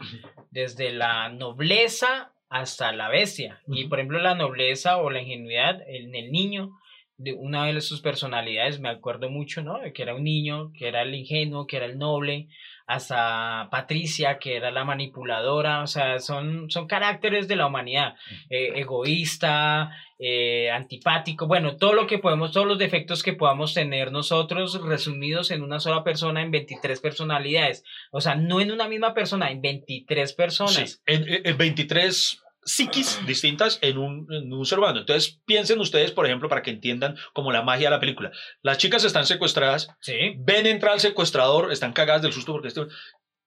desde 0.52 0.92
la 0.92 1.30
nobleza 1.30 2.34
hasta 2.50 2.92
la 2.92 3.10
bestia. 3.10 3.62
Y 3.68 3.86
por 3.88 4.00
ejemplo, 4.00 4.20
la 4.20 4.36
nobleza 4.36 4.98
o 4.98 5.10
la 5.10 5.22
ingenuidad 5.22 5.82
en 5.88 6.16
el 6.16 6.32
niño, 6.32 6.72
de 7.18 7.34
una 7.34 7.66
de 7.66 7.82
sus 7.82 8.00
personalidades, 8.02 8.80
me 8.80 8.88
acuerdo 8.88 9.30
mucho, 9.30 9.62
¿no? 9.62 9.78
De 9.80 9.92
que 9.92 10.04
era 10.04 10.16
un 10.16 10.24
niño, 10.24 10.72
que 10.72 10.88
era 10.88 11.02
el 11.02 11.14
ingenuo, 11.14 11.68
que 11.68 11.76
era 11.76 11.86
el 11.86 11.98
noble, 11.98 12.48
hasta 12.90 13.68
Patricia, 13.70 14.40
que 14.40 14.56
era 14.56 14.72
la 14.72 14.84
manipuladora, 14.84 15.84
o 15.84 15.88
sea, 15.88 16.20
son, 16.20 16.72
son 16.72 16.88
caracteres 16.88 17.48
de 17.48 17.56
la 17.56 17.68
humanidad, 17.68 18.16
eh, 18.50 18.72
egoísta, 18.78 19.92
eh, 20.18 20.72
antipático, 20.72 21.46
bueno, 21.46 21.78
todo 21.78 21.94
lo 21.94 22.08
que 22.08 22.18
podemos, 22.18 22.52
todos 22.52 22.66
los 22.66 22.80
defectos 22.80 23.22
que 23.22 23.34
podamos 23.34 23.76
tener 23.76 24.12
nosotros 24.12 24.82
resumidos 24.84 25.52
en 25.52 25.62
una 25.62 25.80
sola 25.80 26.04
persona, 26.04 26.42
en 26.42 26.50
23 26.50 27.00
personalidades, 27.00 27.84
o 28.12 28.22
sea, 28.22 28.34
no 28.36 28.60
en 28.60 28.72
una 28.72 28.88
misma 28.88 29.14
persona, 29.14 29.52
en 29.52 29.62
23 29.62 30.34
personas. 30.34 30.74
Sí, 30.74 30.98
en, 31.06 31.30
en- 31.30 31.42
en 31.48 31.58
23 31.58 32.44
psiquis 32.64 33.20
distintas 33.26 33.80
en 33.82 33.98
un, 33.98 34.28
en 34.32 34.52
un 34.54 34.66
ser 34.66 34.80
humano. 34.80 35.00
Entonces, 35.00 35.42
piensen 35.46 35.80
ustedes, 35.80 36.12
por 36.12 36.26
ejemplo, 36.26 36.50
para 36.50 36.62
que 36.62 36.72
entiendan 36.72 37.16
como 37.34 37.52
la 37.52 37.62
magia 37.62 37.88
de 37.90 37.96
la 37.96 38.00
película. 38.00 38.32
Las 38.62 38.78
chicas 38.78 39.04
están 39.04 39.26
secuestradas, 39.26 39.88
Sí. 40.02 40.36
ven 40.38 40.68
entrar 40.68 40.94
al 40.94 41.00
secuestrador, 41.00 41.72
están 41.72 41.94
cagadas 41.94 42.22
del 42.22 42.34
susto 42.34 42.52
porque 42.52 42.68
este... 42.68 42.82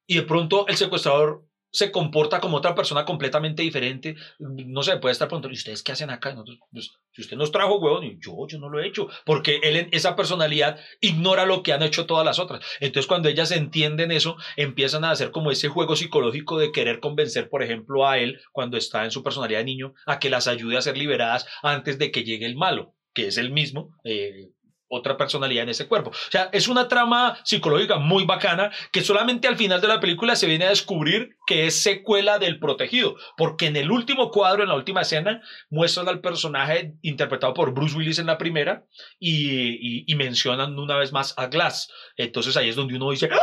Y 0.06 0.16
de 0.16 0.22
pronto 0.22 0.66
el 0.66 0.76
secuestrador 0.76 1.44
se 1.72 1.90
comporta 1.90 2.40
como 2.40 2.58
otra 2.58 2.74
persona 2.74 3.04
completamente 3.04 3.62
diferente. 3.62 4.14
No 4.38 4.82
sé, 4.82 4.98
puede 4.98 5.12
estar 5.12 5.26
preguntando, 5.26 5.54
¿y 5.54 5.58
ustedes 5.58 5.82
qué 5.82 5.92
hacen 5.92 6.10
acá? 6.10 6.36
Pues, 6.70 6.92
si 7.10 7.22
usted 7.22 7.36
nos 7.36 7.50
trajo, 7.50 7.78
huevón, 7.78 8.20
yo, 8.20 8.46
yo 8.46 8.58
no 8.58 8.68
lo 8.68 8.78
he 8.78 8.86
hecho. 8.86 9.08
Porque 9.24 9.60
él, 9.62 9.76
en 9.76 9.88
esa 9.92 10.14
personalidad, 10.14 10.78
ignora 11.00 11.46
lo 11.46 11.62
que 11.62 11.72
han 11.72 11.82
hecho 11.82 12.06
todas 12.06 12.24
las 12.24 12.38
otras. 12.38 12.64
Entonces, 12.80 13.08
cuando 13.08 13.28
ellas 13.28 13.50
entienden 13.50 14.12
eso, 14.12 14.36
empiezan 14.56 15.04
a 15.04 15.10
hacer 15.10 15.30
como 15.30 15.50
ese 15.50 15.68
juego 15.68 15.96
psicológico 15.96 16.58
de 16.58 16.72
querer 16.72 17.00
convencer, 17.00 17.48
por 17.48 17.62
ejemplo, 17.62 18.06
a 18.06 18.18
él, 18.18 18.40
cuando 18.52 18.76
está 18.76 19.04
en 19.04 19.10
su 19.10 19.22
personalidad 19.22 19.60
de 19.60 19.64
niño, 19.64 19.94
a 20.06 20.18
que 20.18 20.30
las 20.30 20.46
ayude 20.48 20.76
a 20.76 20.82
ser 20.82 20.96
liberadas 20.98 21.46
antes 21.62 21.98
de 21.98 22.10
que 22.10 22.24
llegue 22.24 22.46
el 22.46 22.56
malo, 22.56 22.94
que 23.14 23.28
es 23.28 23.38
el 23.38 23.50
mismo. 23.50 23.96
eh, 24.04 24.50
otra 24.94 25.16
personalidad 25.16 25.62
en 25.64 25.70
ese 25.70 25.88
cuerpo. 25.88 26.10
O 26.10 26.30
sea, 26.30 26.50
es 26.52 26.68
una 26.68 26.86
trama 26.86 27.38
psicológica 27.44 27.96
muy 27.98 28.24
bacana 28.24 28.70
que 28.92 29.00
solamente 29.02 29.48
al 29.48 29.56
final 29.56 29.80
de 29.80 29.88
la 29.88 30.00
película 30.00 30.36
se 30.36 30.46
viene 30.46 30.66
a 30.66 30.68
descubrir 30.68 31.36
que 31.46 31.66
es 31.66 31.82
secuela 31.82 32.38
del 32.38 32.58
protegido, 32.58 33.16
porque 33.36 33.66
en 33.66 33.76
el 33.76 33.90
último 33.90 34.30
cuadro, 34.30 34.62
en 34.62 34.68
la 34.68 34.74
última 34.74 35.00
escena, 35.00 35.40
muestran 35.70 36.08
al 36.08 36.20
personaje 36.20 36.92
interpretado 37.02 37.54
por 37.54 37.72
Bruce 37.72 37.96
Willis 37.96 38.18
en 38.18 38.26
la 38.26 38.36
primera 38.36 38.84
y, 39.18 39.70
y- 40.00 40.04
y 40.06 40.14
mencionan 40.14 40.78
una 40.78 40.96
vez 40.98 41.10
más 41.10 41.32
a 41.38 41.46
Glass. 41.46 41.90
Entonces 42.16 42.56
ahí 42.58 42.68
es 42.68 42.76
donde 42.76 42.94
uno 42.96 43.10
dice, 43.10 43.28
¡Ah! 43.32 43.38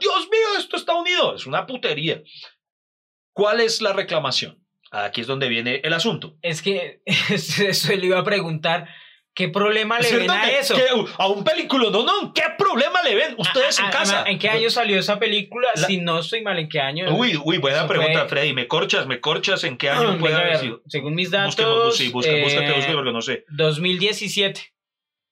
Dios 0.00 0.28
mío, 0.30 0.58
esto 0.58 0.76
está 0.76 0.94
unido. 0.94 1.34
Es 1.34 1.46
una 1.46 1.66
putería. 1.66 2.22
¿Cuál 3.32 3.60
es 3.60 3.80
la 3.82 3.92
reclamación? 3.92 4.64
Aquí 4.90 5.20
es 5.20 5.26
donde 5.26 5.48
viene 5.48 5.80
el 5.84 5.92
asunto. 5.92 6.38
Es 6.42 6.62
que 6.62 7.02
eso 7.30 7.92
le 7.94 8.06
iba 8.06 8.18
a 8.18 8.24
preguntar. 8.24 8.88
¿Qué 9.38 9.48
problema 9.48 10.00
le 10.00 10.10
ven 10.10 10.26
¿Cierto 10.26 10.32
a 10.32 10.50
eso? 10.50 10.74
que 10.74 10.82
a 11.16 11.28
un 11.28 11.44
película, 11.44 11.90
no, 11.92 12.02
no, 12.02 12.34
¿qué 12.34 12.42
problema 12.58 13.00
le 13.04 13.14
ven 13.14 13.36
ustedes 13.38 13.78
Ah, 13.78 13.82
en 13.82 13.86
ah, 13.86 13.90
casa? 13.92 14.24
¿En 14.26 14.36
qué 14.36 14.48
año 14.48 14.68
salió 14.68 14.98
esa 14.98 15.20
película? 15.20 15.68
La- 15.76 15.86
Si 15.86 15.98
no 15.98 16.18
estoy 16.18 16.42
mal, 16.42 16.58
¿en 16.58 16.68
qué 16.68 16.80
año? 16.80 17.14
Uy, 17.14 17.38
uy, 17.44 17.58
buena 17.58 17.86
pregunta, 17.86 18.22
fue- 18.22 18.28
Freddy. 18.30 18.52
¿Me 18.52 18.66
corchas? 18.66 19.06
¿Me 19.06 19.20
corchas? 19.20 19.62
¿En 19.62 19.78
qué 19.78 19.90
año 19.90 20.18
puede 20.18 20.34
a 20.34 20.38
haber 20.38 20.58
sido? 20.58 20.82
Según 20.88 21.14
mis 21.14 21.30
datos, 21.30 21.54
Busquemos, 21.54 21.96
sí, 21.96 22.08
busca, 22.08 22.32
eh, 22.32 22.42
búscate, 22.42 22.72
búscate, 22.72 22.94
porque 22.94 23.12
no 23.12 23.22
sé. 23.22 23.44
2017. 23.50 24.74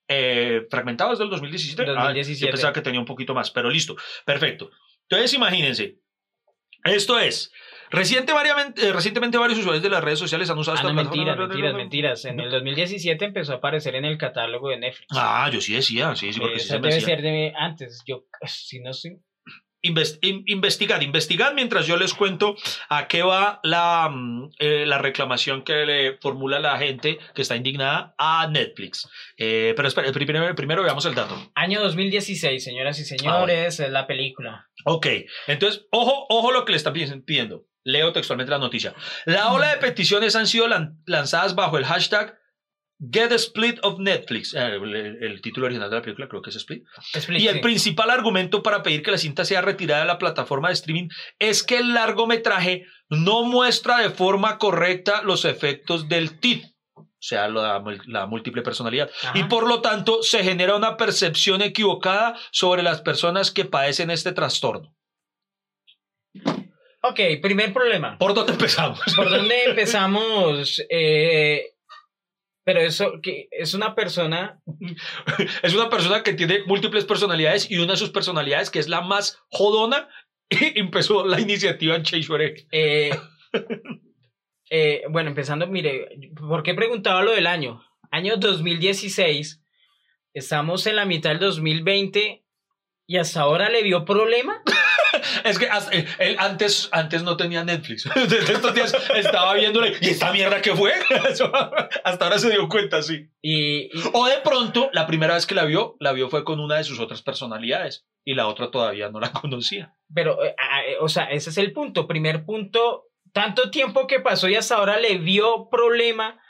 Eh, 0.06 0.68
¿Fragmentado 0.70 1.12
es 1.12 1.18
del 1.18 1.28
2017? 1.28 1.82
Ah, 1.82 1.94
2017. 2.04 2.46
yo 2.46 2.52
pensaba 2.52 2.72
que 2.72 2.82
tenía 2.82 3.00
un 3.00 3.06
poquito 3.06 3.34
más, 3.34 3.50
pero 3.50 3.68
listo. 3.70 3.96
Perfecto. 4.24 4.70
Entonces, 5.08 5.34
imagínense. 5.34 5.96
Esto 6.84 7.18
es. 7.18 7.50
Reciente, 7.90 8.32
eh, 8.32 8.92
recientemente 8.92 9.38
varios 9.38 9.58
usuarios 9.58 9.82
de 9.82 9.90
las 9.90 10.02
redes 10.02 10.18
sociales 10.18 10.50
han 10.50 10.58
usado 10.58 10.76
Ah, 10.76 10.80
esta 10.80 10.88
no, 10.92 10.94
mentiras, 10.94 11.36
mentiras, 11.38 11.74
mentiras. 11.74 12.24
En 12.24 12.40
el 12.40 12.50
2017 12.50 13.24
empezó 13.24 13.52
a 13.52 13.56
aparecer 13.56 13.94
en 13.94 14.04
el 14.04 14.18
catálogo 14.18 14.70
de 14.70 14.78
Netflix. 14.78 15.06
Ah, 15.10 15.48
yo 15.52 15.60
sí 15.60 15.74
decía, 15.74 16.14
sí, 16.16 16.32
sí, 16.32 16.40
porque 16.40 16.56
Eh, 16.56 16.58
sí 16.60 16.64
esa 16.66 16.74
se 16.74 16.80
me 16.80 16.88
debe 16.88 17.02
hacía. 17.02 17.06
ser 17.16 17.22
de 17.22 17.52
antes. 17.56 18.02
Yo, 18.06 18.24
si 18.46 18.80
no 18.80 18.90
estoy. 18.90 19.18
Inves- 19.82 20.18
in- 20.22 20.42
investigad, 20.46 21.00
investigad 21.02 21.52
mientras 21.54 21.86
yo 21.86 21.96
les 21.96 22.12
cuento 22.12 22.56
a 22.88 23.06
qué 23.06 23.22
va 23.22 23.60
la, 23.62 24.08
mm, 24.12 24.50
eh, 24.58 24.84
la 24.84 24.98
reclamación 24.98 25.62
que 25.62 25.86
le 25.86 26.18
formula 26.18 26.58
la 26.58 26.76
gente 26.78 27.18
que 27.34 27.42
está 27.42 27.54
indignada 27.54 28.12
a 28.18 28.48
Netflix. 28.48 29.08
Eh, 29.36 29.74
pero 29.76 29.86
espera, 29.86 30.10
primero, 30.12 30.52
primero 30.56 30.82
veamos 30.82 31.04
el 31.06 31.14
dato. 31.14 31.36
Año 31.54 31.80
2016, 31.80 32.64
señoras 32.64 32.98
y 32.98 33.04
señores, 33.04 33.78
es 33.78 33.90
la 33.90 34.08
película. 34.08 34.66
Ok, 34.86 35.06
entonces, 35.46 35.86
ojo, 35.92 36.26
ojo 36.30 36.50
lo 36.50 36.64
que 36.64 36.72
le 36.72 36.78
están 36.78 36.92
pi- 36.92 37.20
pidiendo. 37.24 37.66
Leo 37.86 38.12
textualmente 38.12 38.50
la 38.50 38.58
noticia. 38.58 38.94
La 39.26 39.52
ola 39.52 39.68
de 39.70 39.76
peticiones 39.76 40.34
han 40.34 40.46
sido 40.48 40.66
lan- 40.66 41.00
lanzadas 41.06 41.54
bajo 41.54 41.78
el 41.78 41.84
hashtag 41.84 42.36
Get 42.98 43.30
a 43.30 43.34
Split 43.36 43.78
of 43.82 43.98
Netflix. 44.00 44.54
Eh, 44.54 44.58
El, 44.76 44.94
el 45.22 45.40
título 45.42 45.66
original 45.66 45.88
de 45.90 45.96
la 45.96 46.02
película 46.02 46.26
creo 46.28 46.42
que 46.42 46.50
es 46.50 46.56
Split. 46.56 46.82
Y 47.28 47.46
el 47.46 47.60
principal 47.60 48.10
argumento 48.10 48.62
para 48.62 48.82
pedir 48.82 49.02
que 49.02 49.10
la 49.12 49.18
cinta 49.18 49.44
sea 49.44 49.60
retirada 49.60 50.00
de 50.00 50.06
la 50.08 50.18
plataforma 50.18 50.68
de 50.68 50.74
streaming 50.74 51.08
es 51.38 51.62
que 51.62 51.76
el 51.78 51.94
largometraje 51.94 52.86
no 53.08 53.44
muestra 53.44 53.98
de 53.98 54.10
forma 54.10 54.58
correcta 54.58 55.22
los 55.22 55.44
efectos 55.44 56.08
del 56.08 56.40
TID, 56.40 56.64
o 56.96 57.06
sea, 57.20 57.48
la, 57.48 57.84
la 58.06 58.26
múltiple 58.26 58.62
personalidad. 58.62 59.10
Ajá. 59.22 59.38
Y 59.38 59.44
por 59.44 59.68
lo 59.68 59.80
tanto 59.80 60.22
se 60.22 60.42
genera 60.42 60.74
una 60.74 60.96
percepción 60.96 61.62
equivocada 61.62 62.34
sobre 62.50 62.82
las 62.82 63.00
personas 63.02 63.50
que 63.52 63.64
padecen 63.64 64.10
este 64.10 64.32
trastorno. 64.32 64.92
Ok, 67.02 67.20
primer 67.40 67.72
problema. 67.72 68.18
¿Por 68.18 68.34
dónde 68.34 68.52
empezamos? 68.52 69.00
¿Por 69.16 69.30
dónde 69.30 69.54
empezamos? 69.64 70.82
Eh, 70.90 71.74
pero 72.64 72.80
eso 72.80 73.20
que 73.22 73.48
es 73.50 73.74
una 73.74 73.94
persona. 73.94 74.60
es 75.62 75.74
una 75.74 75.88
persona 75.88 76.22
que 76.22 76.34
tiene 76.34 76.64
múltiples 76.66 77.04
personalidades 77.04 77.70
y 77.70 77.78
una 77.78 77.92
de 77.92 77.98
sus 77.98 78.10
personalidades, 78.10 78.70
que 78.70 78.80
es 78.80 78.88
la 78.88 79.02
más 79.02 79.40
jodona, 79.50 80.08
empezó 80.50 81.24
la 81.26 81.40
iniciativa 81.40 81.94
en 81.94 82.02
Change.org. 82.02 82.66
eh, 82.72 83.10
eh, 84.70 85.02
bueno, 85.10 85.30
empezando, 85.30 85.66
mire, 85.66 86.08
¿por 86.34 86.62
qué 86.62 86.74
preguntaba 86.74 87.22
lo 87.22 87.32
del 87.32 87.46
año? 87.46 87.82
Año 88.10 88.36
2016, 88.36 89.62
estamos 90.34 90.86
en 90.86 90.96
la 90.96 91.04
mitad 91.04 91.30
del 91.30 91.40
2020 91.40 92.44
y 93.06 93.16
hasta 93.16 93.42
ahora 93.42 93.68
le 93.68 93.82
vio 93.82 94.04
problema. 94.04 94.62
Es 95.44 95.58
que 95.58 95.68
hasta- 95.68 95.92
él, 96.18 96.36
antes, 96.38 96.88
antes 96.92 97.22
no 97.22 97.36
tenía 97.36 97.64
Netflix. 97.64 98.08
Desde 98.14 98.52
estos 98.54 98.74
días 98.74 98.94
estaba 99.14 99.54
viéndole. 99.54 99.96
¿Y 100.00 100.08
esta 100.10 100.32
mierda 100.32 100.60
qué 100.62 100.74
fue? 100.74 100.92
Hasta 102.04 102.24
ahora 102.24 102.38
se 102.38 102.50
dio 102.50 102.68
cuenta, 102.68 103.02
sí. 103.02 103.28
Y, 103.42 103.84
y- 103.96 104.02
O 104.12 104.26
de 104.26 104.38
pronto, 104.38 104.90
la 104.92 105.06
primera 105.06 105.34
vez 105.34 105.46
que 105.46 105.54
la 105.54 105.64
vio, 105.64 105.96
la 106.00 106.12
vio 106.12 106.28
fue 106.28 106.44
con 106.44 106.60
una 106.60 106.76
de 106.76 106.84
sus 106.84 107.00
otras 107.00 107.22
personalidades. 107.22 108.06
Y 108.24 108.34
la 108.34 108.48
otra 108.48 108.70
todavía 108.70 109.08
no 109.10 109.20
la 109.20 109.30
conocía. 109.32 109.94
pero, 110.12 110.44
eh, 110.44 110.54
ah, 110.58 110.82
eh, 110.84 110.96
o 111.00 111.08
sea, 111.08 111.24
ese 111.24 111.50
es 111.50 111.58
el 111.58 111.72
punto. 111.72 112.06
Primer 112.08 112.44
punto, 112.44 113.04
tanto 113.32 113.70
tiempo 113.70 114.06
que 114.06 114.18
pasó 114.20 114.48
y 114.48 114.56
hasta 114.56 114.76
ahora 114.76 114.98
le 114.98 115.18
vio 115.18 115.68
problema 115.70 116.40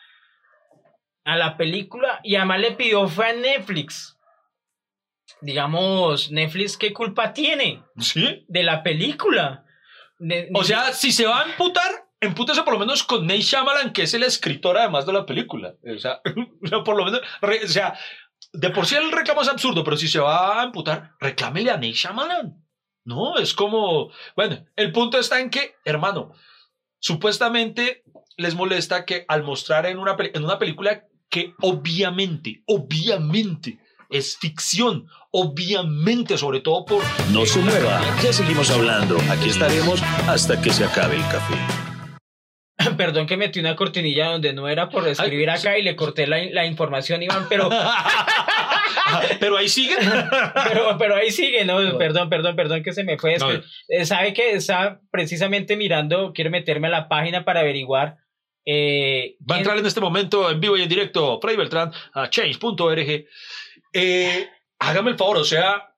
a 1.24 1.36
la 1.36 1.56
película 1.56 2.20
y 2.22 2.36
además 2.36 2.60
le 2.60 2.70
pidió 2.72 3.08
fue 3.08 3.26
a 3.28 3.32
Netflix. 3.32 4.15
Digamos, 5.40 6.30
Netflix, 6.30 6.76
¿qué 6.76 6.92
culpa 6.92 7.32
tiene 7.32 7.82
¿Sí? 7.98 8.44
de 8.48 8.62
la 8.62 8.82
película? 8.82 9.64
O 10.54 10.64
sea, 10.64 10.92
si 10.92 11.12
se 11.12 11.26
va 11.26 11.42
a 11.42 11.50
emputar, 11.50 12.08
empútese 12.20 12.62
por 12.62 12.72
lo 12.74 12.78
menos 12.80 13.02
con 13.02 13.26
Nate 13.26 13.40
Shyamalan, 13.42 13.92
que 13.92 14.02
es 14.02 14.14
el 14.14 14.22
escritor 14.22 14.78
además 14.78 15.04
de 15.06 15.12
la 15.12 15.26
película. 15.26 15.74
O 15.94 15.98
sea, 15.98 16.20
por 16.84 16.96
lo 16.96 17.04
menos, 17.04 17.20
re- 17.42 17.64
o 17.64 17.68
sea, 17.68 17.98
de 18.52 18.70
por 18.70 18.86
sí 18.86 18.94
el 18.96 19.12
reclamo 19.12 19.42
es 19.42 19.48
absurdo, 19.48 19.84
pero 19.84 19.96
si 19.96 20.08
se 20.08 20.18
va 20.20 20.60
a 20.60 20.64
emputar, 20.64 21.12
reclámele 21.20 21.70
a 21.70 21.74
Nate 21.74 21.92
Shyamalan. 21.92 22.62
No, 23.04 23.36
es 23.36 23.52
como, 23.54 24.10
bueno, 24.34 24.64
el 24.74 24.90
punto 24.90 25.18
está 25.18 25.38
en 25.40 25.50
que, 25.50 25.74
hermano, 25.84 26.32
supuestamente 26.98 28.02
les 28.36 28.54
molesta 28.54 29.04
que 29.04 29.24
al 29.28 29.42
mostrar 29.42 29.86
en 29.86 29.98
una, 29.98 30.16
en 30.18 30.44
una 30.44 30.58
película 30.58 31.04
que 31.28 31.54
obviamente, 31.60 32.62
obviamente 32.66 33.78
es 34.10 34.36
ficción, 34.38 35.06
obviamente, 35.30 36.38
sobre 36.38 36.60
todo 36.60 36.84
por... 36.84 37.02
No 37.32 37.44
se 37.46 37.58
mueva, 37.60 38.00
ya 38.22 38.32
seguimos 38.32 38.70
hablando. 38.70 39.16
Aquí 39.30 39.48
estaremos 39.50 40.02
hasta 40.28 40.60
que 40.60 40.70
se 40.70 40.84
acabe 40.84 41.16
el 41.16 41.22
café. 41.22 41.54
Perdón 42.96 43.26
que 43.26 43.36
metí 43.36 43.58
una 43.58 43.74
cortinilla 43.74 44.26
donde 44.32 44.52
no 44.52 44.68
era 44.68 44.88
por 44.88 45.08
escribir 45.08 45.48
acá 45.50 45.78
y 45.78 45.82
le 45.82 45.96
corté 45.96 46.26
la, 46.26 46.44
la 46.44 46.66
información, 46.66 47.22
Iván, 47.22 47.46
pero, 47.48 47.70
pero 49.40 49.56
ahí 49.56 49.68
sigue. 49.68 49.96
pero, 50.68 50.96
pero 50.98 51.16
ahí 51.16 51.30
sigue, 51.30 51.64
¿no? 51.64 51.98
Perdón, 51.98 52.28
perdón, 52.28 52.54
perdón 52.54 52.82
que 52.82 52.92
se 52.92 53.02
me 53.04 53.18
fue. 53.18 53.38
No. 53.38 53.48
que, 53.48 53.62
eh, 53.88 54.04
¿Sabe 54.06 54.34
que 54.34 54.52
Estaba 54.52 55.00
precisamente 55.10 55.76
mirando, 55.76 56.32
quiero 56.34 56.50
meterme 56.50 56.88
a 56.88 56.90
la 56.90 57.08
página 57.08 57.44
para 57.44 57.60
averiguar. 57.60 58.18
eh, 58.66 59.36
Va 59.50 59.56
a 59.56 59.58
entrar 59.58 59.78
en 59.78 59.86
este 59.86 60.00
momento 60.00 60.50
en 60.50 60.60
vivo 60.60 60.76
y 60.76 60.82
en 60.82 60.88
directo 60.88 61.38
Freddy 61.40 61.56
Beltrán 61.56 61.92
a 62.12 62.28
change.org. 62.28 63.26
Eh, 63.98 64.50
hágame 64.78 65.12
el 65.12 65.16
favor, 65.16 65.38
o 65.38 65.44
sea, 65.44 65.94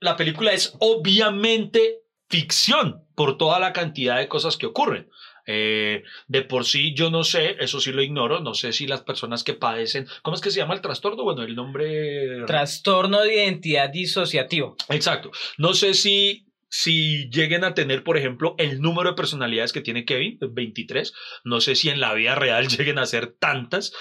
la 0.00 0.16
película 0.16 0.52
es 0.52 0.76
obviamente 0.80 2.02
ficción 2.28 3.06
por 3.14 3.38
toda 3.38 3.58
la 3.58 3.72
cantidad 3.72 4.18
de 4.18 4.28
cosas 4.28 4.58
que 4.58 4.66
ocurren. 4.66 5.08
Eh, 5.46 6.02
de 6.26 6.42
por 6.42 6.66
sí, 6.66 6.92
yo 6.94 7.10
no 7.10 7.24
sé, 7.24 7.56
eso 7.58 7.80
sí 7.80 7.90
lo 7.90 8.02
ignoro, 8.02 8.40
no 8.40 8.52
sé 8.52 8.74
si 8.74 8.86
las 8.86 9.00
personas 9.00 9.44
que 9.44 9.54
padecen, 9.54 10.06
¿cómo 10.20 10.34
es 10.34 10.42
que 10.42 10.50
se 10.50 10.58
llama 10.58 10.74
el 10.74 10.82
trastorno? 10.82 11.24
Bueno, 11.24 11.42
el 11.42 11.56
nombre... 11.56 12.44
Trastorno 12.44 13.22
de 13.22 13.36
identidad 13.36 13.88
disociativo. 13.88 14.76
Exacto. 14.90 15.30
No 15.56 15.72
sé 15.72 15.94
si, 15.94 16.52
si 16.68 17.30
lleguen 17.30 17.64
a 17.64 17.72
tener, 17.72 18.04
por 18.04 18.18
ejemplo, 18.18 18.56
el 18.58 18.82
número 18.82 19.08
de 19.08 19.16
personalidades 19.16 19.72
que 19.72 19.80
tiene 19.80 20.04
Kevin, 20.04 20.38
23. 20.38 21.14
No 21.44 21.62
sé 21.62 21.76
si 21.76 21.88
en 21.88 22.00
la 22.00 22.12
vida 22.12 22.34
real 22.34 22.68
lleguen 22.76 22.98
a 22.98 23.06
ser 23.06 23.32
tantas. 23.38 23.94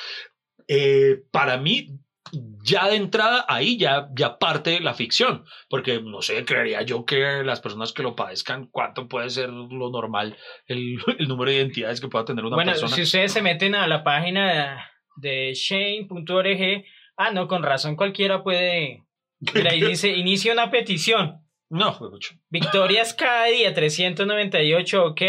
Eh, 0.68 1.22
para 1.32 1.56
mí, 1.56 1.98
ya 2.63 2.88
de 2.88 2.96
entrada, 2.96 3.46
ahí 3.48 3.77
ya, 3.77 4.10
ya 4.15 4.38
parte 4.38 4.79
la 4.79 4.93
ficción. 4.93 5.46
Porque, 5.69 6.01
no 6.01 6.22
sé, 6.22 6.43
creería 6.46 6.81
yo 6.81 7.05
que 7.05 7.43
las 7.43 7.62
personas 7.62 7.93
que 7.93 8.03
lo 8.03 8.15
padezcan, 8.15 8.67
¿cuánto 8.67 9.07
puede 9.07 9.29
ser 9.29 9.50
lo 9.50 9.89
normal 9.89 10.38
el, 10.65 10.98
el 11.19 11.27
número 11.27 11.51
de 11.51 11.57
identidades 11.57 12.01
que 12.01 12.07
pueda 12.07 12.25
tener 12.25 12.46
una 12.46 12.55
bueno, 12.55 12.72
persona? 12.72 12.96
si 12.96 13.01
ustedes 13.01 13.31
se 13.31 13.41
meten 13.41 13.75
a 13.75 13.88
la 13.88 14.03
página 14.03 14.89
de 15.17 15.53
shane.org, 15.53 16.86
ah, 17.17 17.31
no, 17.31 17.48
con 17.48 17.63
razón 17.63 17.96
cualquiera 17.96 18.43
puede. 18.43 19.03
Mira, 19.53 19.72
ahí 19.72 19.81
dice, 19.88 20.10
inicia 20.10 20.53
una 20.53 20.72
petición. 20.72 21.41
No, 21.69 21.93
fue 21.93 22.10
mucho. 22.10 22.36
Victorias 22.50 23.13
cada 23.13 23.46
día, 23.46 23.74
398, 23.74 25.05
ok. 25.05 25.22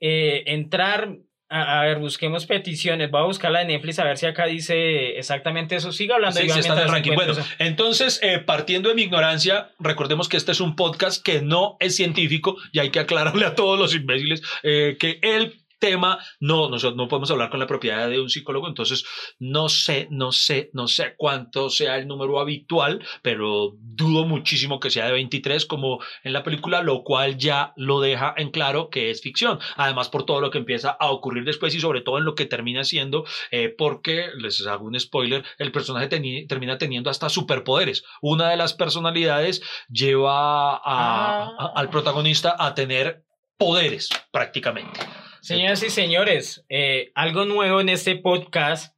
Eh, 0.00 0.44
entrar, 0.46 1.16
a, 1.48 1.80
a 1.80 1.84
ver, 1.84 1.98
busquemos 1.98 2.46
peticiones. 2.46 3.10
Voy 3.10 3.20
a 3.20 3.24
buscar 3.24 3.50
la 3.50 3.60
de 3.60 3.66
Netflix 3.66 3.98
a 3.98 4.04
ver 4.04 4.18
si 4.18 4.26
acá 4.26 4.46
dice 4.46 5.18
exactamente 5.18 5.76
eso. 5.76 5.92
Siga 5.92 6.16
hablando. 6.16 6.38
Sí, 6.38 6.48
sí, 6.48 6.58
está 6.58 6.74
en 6.74 6.80
el 6.80 6.88
ranking. 6.88 7.14
Bueno, 7.14 7.34
entonces, 7.58 8.20
eh, 8.22 8.38
partiendo 8.38 8.88
de 8.90 8.94
mi 8.94 9.02
ignorancia, 9.02 9.70
recordemos 9.78 10.28
que 10.28 10.36
este 10.36 10.52
es 10.52 10.60
un 10.60 10.76
podcast 10.76 11.22
que 11.22 11.40
no 11.40 11.76
es 11.80 11.96
científico 11.96 12.56
y 12.72 12.80
hay 12.80 12.90
que 12.90 13.00
aclararle 13.00 13.46
a 13.46 13.54
todos 13.54 13.78
los 13.78 13.94
imbéciles 13.94 14.42
eh, 14.62 14.96
que 14.98 15.18
el 15.22 15.58
tema, 15.78 16.18
no, 16.40 16.68
nosotros 16.68 16.96
no 16.96 17.08
podemos 17.08 17.30
hablar 17.30 17.50
con 17.50 17.60
la 17.60 17.66
propiedad 17.66 18.08
de 18.08 18.20
un 18.20 18.28
psicólogo, 18.30 18.68
entonces 18.68 19.04
no 19.38 19.68
sé, 19.68 20.08
no 20.10 20.32
sé, 20.32 20.70
no 20.72 20.88
sé 20.88 21.14
cuánto 21.16 21.70
sea 21.70 21.96
el 21.96 22.06
número 22.06 22.40
habitual, 22.40 23.04
pero 23.22 23.72
dudo 23.80 24.24
muchísimo 24.26 24.80
que 24.80 24.90
sea 24.90 25.06
de 25.06 25.12
23 25.12 25.66
como 25.66 26.00
en 26.24 26.32
la 26.32 26.42
película, 26.42 26.82
lo 26.82 27.02
cual 27.02 27.36
ya 27.38 27.72
lo 27.76 28.00
deja 28.00 28.34
en 28.36 28.50
claro 28.50 28.88
que 28.90 29.10
es 29.10 29.20
ficción. 29.22 29.58
Además, 29.76 30.08
por 30.08 30.24
todo 30.24 30.40
lo 30.40 30.50
que 30.50 30.58
empieza 30.58 30.90
a 30.90 31.10
ocurrir 31.10 31.44
después 31.44 31.74
y 31.74 31.80
sobre 31.80 32.00
todo 32.00 32.18
en 32.18 32.24
lo 32.24 32.34
que 32.34 32.46
termina 32.46 32.84
siendo 32.84 33.24
eh, 33.50 33.74
porque, 33.76 34.28
les 34.38 34.66
hago 34.66 34.84
un 34.86 34.98
spoiler, 34.98 35.44
el 35.58 35.72
personaje 35.72 36.08
teni- 36.08 36.46
termina 36.48 36.78
teniendo 36.78 37.10
hasta 37.10 37.28
superpoderes. 37.28 38.04
Una 38.20 38.50
de 38.50 38.56
las 38.56 38.74
personalidades 38.74 39.62
lleva 39.88 40.74
a- 40.76 40.80
Ah. 40.84 41.56
a- 41.58 41.72
al 41.76 41.90
protagonista 41.90 42.56
a 42.58 42.74
tener 42.74 43.24
poderes 43.58 44.08
prácticamente. 44.30 45.00
Señoras 45.48 45.82
y 45.82 45.88
señores, 45.88 46.66
eh, 46.68 47.10
algo 47.14 47.46
nuevo 47.46 47.80
en 47.80 47.88
este 47.88 48.16
podcast. 48.16 48.94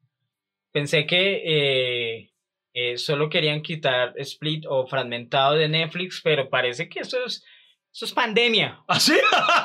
Pensé 0.73 1.07
que 1.07 1.42
eh, 1.45 2.33
eh, 2.75 2.99
solo 2.99 3.30
querían 3.30 3.62
quitar 3.62 4.14
split 4.16 4.64
o 4.69 4.85
fragmentado 4.85 5.54
de 5.54 5.69
Netflix, 5.69 6.21
pero 6.25 6.50
parece 6.50 6.88
que 6.88 6.99
eso 6.99 7.25
es, 7.25 7.45
eso 7.92 8.04
es 8.04 8.12
pandemia. 8.12 8.83
¿Ah, 8.88 8.99
sí? 8.99 9.16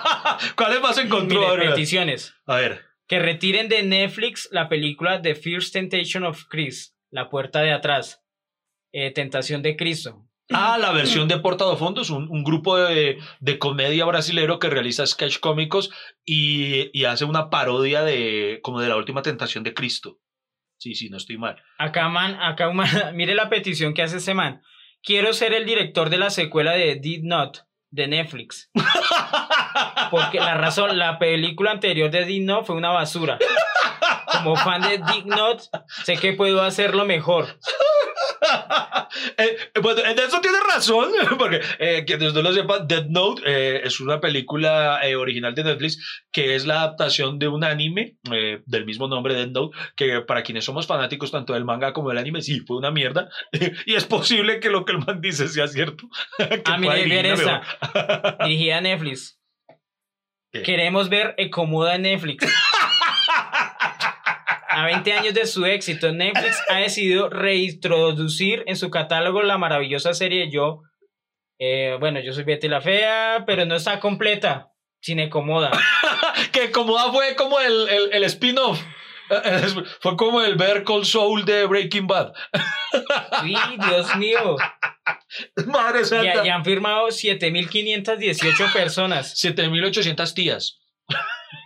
¿Cuáles 0.55 0.79
más 0.79 0.99
encontró? 0.99 1.39
Mire, 1.39 1.51
A 1.53 1.55
ver. 1.55 1.69
peticiones. 1.71 2.35
A 2.45 2.57
ver. 2.57 2.85
Que 3.07 3.17
retiren 3.17 3.67
de 3.67 3.81
Netflix 3.81 4.47
la 4.51 4.69
película 4.69 5.23
The 5.23 5.33
First 5.33 5.73
Temptation 5.73 6.23
of 6.23 6.43
Christ, 6.49 6.93
La 7.09 7.31
Puerta 7.31 7.61
de 7.61 7.71
Atrás, 7.71 8.21
Tentación 9.15 9.63
de 9.63 9.75
Cristo. 9.75 10.24
Ah, 10.53 10.77
la 10.79 10.91
versión 10.91 11.27
de 11.27 11.39
Portado 11.39 11.75
Fondos, 11.75 12.09
un, 12.11 12.29
un 12.29 12.43
grupo 12.43 12.77
de, 12.77 13.17
de 13.39 13.57
comedia 13.59 14.05
brasilero 14.05 14.59
que 14.59 14.69
realiza 14.69 15.05
sketch 15.07 15.39
cómicos 15.39 15.89
y, 16.23 16.89
y 16.97 17.05
hace 17.05 17.25
una 17.25 17.49
parodia 17.49 18.03
de 18.03 18.59
como 18.61 18.79
de 18.79 18.89
la 18.89 18.95
última 18.95 19.21
tentación 19.23 19.63
de 19.63 19.73
Cristo. 19.73 20.19
Sí, 20.77 20.93
sí, 20.93 21.09
no 21.09 21.17
estoy 21.17 21.37
mal. 21.37 21.61
Acá, 21.79 22.09
man, 22.09 22.35
acá, 22.41 22.69
man- 22.71 22.87
mire 23.15 23.33
la 23.33 23.49
petición 23.49 23.93
que 23.95 24.03
hace 24.03 24.17
ese 24.17 24.33
man. 24.35 24.61
Quiero 25.01 25.33
ser 25.33 25.53
el 25.53 25.65
director 25.65 26.09
de 26.09 26.17
la 26.17 26.29
secuela 26.29 26.73
de 26.73 26.95
Did 26.95 27.23
Not 27.23 27.59
de 27.89 28.07
Netflix. 28.07 28.69
Porque 30.11 30.39
la 30.39 30.55
razón, 30.55 30.97
la 30.97 31.17
película 31.17 31.71
anterior 31.71 32.11
de 32.11 32.25
Did 32.25 32.43
Not 32.43 32.65
fue 32.65 32.75
una 32.75 32.89
basura. 32.91 33.39
Como 34.31 34.55
fan 34.57 34.81
de 34.81 34.97
Did 34.99 35.25
Not, 35.25 35.61
sé 36.03 36.17
que 36.17 36.33
puedo 36.33 36.61
hacerlo 36.61 37.05
mejor. 37.05 37.47
Eh, 39.37 39.57
bueno, 39.81 40.01
en 40.05 40.17
eso 40.19 40.41
tiene 40.41 40.57
razón, 40.59 41.11
porque 41.37 41.61
eh, 41.79 42.03
quienes 42.05 42.33
no 42.33 42.41
lo 42.41 42.53
sepan, 42.53 42.87
Dead 42.87 43.05
Note 43.07 43.41
eh, 43.45 43.81
es 43.83 43.99
una 43.99 44.19
película 44.19 44.99
eh, 45.03 45.15
original 45.15 45.55
de 45.55 45.63
Netflix 45.63 46.23
que 46.31 46.55
es 46.55 46.65
la 46.65 46.81
adaptación 46.81 47.39
de 47.39 47.47
un 47.47 47.63
anime 47.63 48.17
del 48.65 48.85
mismo 48.85 49.07
nombre, 49.07 49.35
Dead 49.35 49.47
Note, 49.47 49.77
que 49.95 50.21
para 50.21 50.43
quienes 50.43 50.65
somos 50.65 50.85
fanáticos 50.85 51.31
tanto 51.31 51.53
del 51.53 51.65
manga 51.65 51.93
como 51.93 52.09
del 52.09 52.17
anime, 52.17 52.41
sí, 52.41 52.59
fue 52.61 52.77
una 52.77 52.91
mierda. 52.91 53.29
y 53.85 53.93
es 53.93 54.05
posible 54.05 54.59
que 54.59 54.69
lo 54.69 54.85
que 54.85 54.93
el 54.93 54.99
man 54.99 55.21
dice 55.21 55.47
sea 55.47 55.67
cierto. 55.67 56.07
ver 56.37 56.63
dirigirla 56.63 57.33
esta. 57.33 57.61
mejor. 57.93 58.37
Dirigida 58.43 58.77
a 58.77 58.81
Netflix. 58.81 59.39
¿Qué? 60.51 60.63
Queremos 60.63 61.09
ver 61.09 61.35
Ecomoda 61.37 61.95
en 61.95 62.03
Netflix. 62.03 62.45
A 64.75 64.85
20 64.85 65.13
años 65.13 65.33
de 65.33 65.45
su 65.45 65.65
éxito, 65.65 66.11
Netflix 66.11 66.61
ha 66.69 66.79
decidido 66.79 67.29
reintroducir 67.29 68.63
en 68.67 68.75
su 68.75 68.89
catálogo 68.89 69.41
la 69.41 69.57
maravillosa 69.57 70.13
serie 70.13 70.51
Yo. 70.51 70.81
Eh, 71.59 71.95
bueno, 72.01 72.19
yo 72.19 72.33
soy 72.33 72.43
Betty 72.43 72.67
la 72.67 72.81
Fea, 72.81 73.45
pero 73.47 73.65
no 73.65 73.75
está 73.75 74.01
completa, 74.01 74.73
sin 74.99 75.19
Ecomoda. 75.19 75.71
que 76.51 76.71
como 76.71 76.97
fue 77.13 77.35
como 77.37 77.61
el, 77.61 77.87
el, 77.87 78.09
el 78.11 78.23
spin-off. 78.25 78.81
Eh, 79.29 79.61
Fue 80.01 80.15
como 80.17 80.41
el 80.41 80.55
Bear 80.55 80.83
Call 80.83 81.05
Soul 81.05 81.45
de 81.45 81.65
Breaking 81.65 82.07
Bad. 82.07 82.33
Sí, 83.41 83.55
Dios 83.89 84.15
mío. 84.15 84.55
Madre 85.67 86.05
santa. 86.05 86.35
Ya, 86.35 86.43
ya 86.45 86.55
han 86.55 86.63
firmado 86.63 87.07
7.518 87.07 88.71
personas. 88.71 89.37
7800 89.37 90.33
tías. 90.33 90.79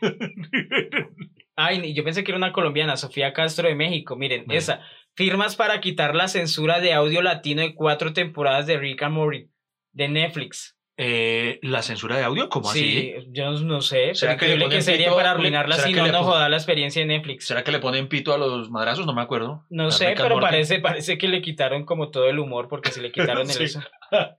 Ay, 1.61 1.93
yo 1.93 2.05
pensé 2.05 2.23
que 2.23 2.31
era 2.31 2.37
una 2.37 2.53
colombiana, 2.53 2.95
Sofía 2.95 3.33
Castro 3.33 3.67
de 3.67 3.75
México. 3.75 4.15
Miren, 4.15 4.45
Bueno. 4.45 4.57
esa. 4.57 4.81
Firmas 5.15 5.57
para 5.57 5.81
quitar 5.81 6.15
la 6.15 6.29
censura 6.29 6.79
de 6.79 6.93
audio 6.93 7.21
latino 7.21 7.61
de 7.61 7.75
cuatro 7.75 8.13
temporadas 8.13 8.65
de 8.65 8.77
Rick 8.77 9.03
and 9.03 9.13
Morty 9.15 9.49
de 9.91 10.07
Netflix. 10.07 10.77
Eh, 10.95 11.59
¿La 11.61 11.81
censura 11.81 12.15
de 12.17 12.23
audio? 12.23 12.47
¿Cómo 12.49 12.69
sí, 12.71 13.13
así? 13.17 13.27
yo 13.31 13.51
no 13.51 13.81
sé. 13.81 14.15
¿Será 14.15 14.37
que 14.37 14.55
le 14.55 14.69
que 14.69 14.81
sería 14.81 15.07
pito? 15.07 15.17
para 15.17 15.31
arruinarla 15.31 15.75
¿Será 15.75 15.87
si 15.87 15.93
no, 15.93 16.07
no 16.07 16.23
joda 16.23 16.47
la 16.47 16.55
experiencia 16.57 17.01
de 17.01 17.07
Netflix. 17.07 17.45
¿Será 17.47 17.63
que 17.63 17.71
le 17.71 17.79
ponen 17.79 18.07
pito 18.07 18.33
a 18.33 18.37
los 18.37 18.69
madrazos? 18.69 19.05
No 19.05 19.13
me 19.13 19.21
acuerdo. 19.21 19.65
No 19.69 19.91
sé, 19.91 20.13
pero 20.15 20.39
parece, 20.39 20.79
parece 20.79 21.17
que 21.17 21.27
le 21.27 21.41
quitaron 21.41 21.85
como 21.85 22.09
todo 22.09 22.29
el 22.29 22.39
humor 22.39 22.67
porque 22.69 22.91
si 22.91 23.01
le 23.01 23.11
quitaron 23.11 23.41
el 23.49 23.55
Sí. 23.55 23.63
eso. 23.63 23.81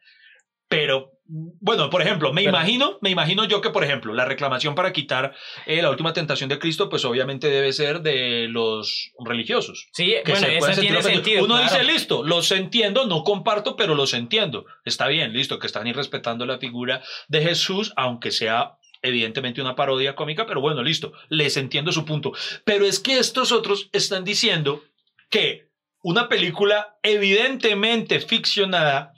Pero, 0.71 1.19
bueno, 1.27 1.91
por 1.91 2.00
ejemplo, 2.00 2.33
me 2.33 2.43
Pero- 2.43 2.57
imagino, 2.57 2.99
me 3.01 3.11
imagino 3.11 3.44
yo 3.44 3.61
que, 3.61 3.71
por 3.71 3.83
ejemplo, 3.83 4.14
la 4.14 4.25
reclamación 4.25 4.77
para 4.77 4.92
quitar 4.92 5.35
eh, 5.66 5.83
la 5.83 5.90
última 5.90 6.12
tentación 6.12 6.49
de 6.49 6.61
Cristo, 6.61 6.88
pues 6.88 7.05
obviamente 7.05 7.51
debe 7.51 7.73
ser 7.73 8.03
de 8.03 8.47
los 8.49 9.11
religiosos. 9.18 9.88
Sí, 9.92 10.14
que 10.25 10.31
bueno, 10.31 10.47
sentir 10.47 10.81
tiene 10.81 11.03
sentido. 11.03 11.44
Uno 11.44 11.57
claro. 11.57 11.73
dice, 11.73 11.83
listo, 11.83 12.23
los 12.23 12.53
entiendo, 12.53 13.05
no 13.07 13.25
comparto, 13.25 13.75
pero 13.75 13.97
los 13.97 14.14
entiendo. 14.14 14.64
Está 14.85 15.09
bien, 15.09 15.33
listo, 15.33 15.59
que 15.59 15.66
están 15.66 15.88
irrespetando 15.88 16.47
la 16.47 16.59
figura 16.59 17.03
de 17.27 17.42
Jesús, 17.42 17.92
aunque 17.97 18.31
sea 18.31 18.77
evidentemente 19.03 19.61
una 19.61 19.75
parodia 19.75 20.14
cómica, 20.14 20.47
pero 20.47 20.61
bueno, 20.61 20.85
listo, 20.85 21.12
les 21.29 21.57
entiendo 21.57 21.90
su 21.90 22.05
punto. 22.05 22.31
Pero 22.64 22.87
es 22.87 23.01
que 23.01 23.18
estos 23.18 23.51
otros 23.51 23.88
están 23.92 24.23
diciendo 24.23 24.85
que 25.31 25.68
una 26.01 26.29
película 26.29 26.97
evidentemente 27.03 28.21
ficcionada 28.21 29.14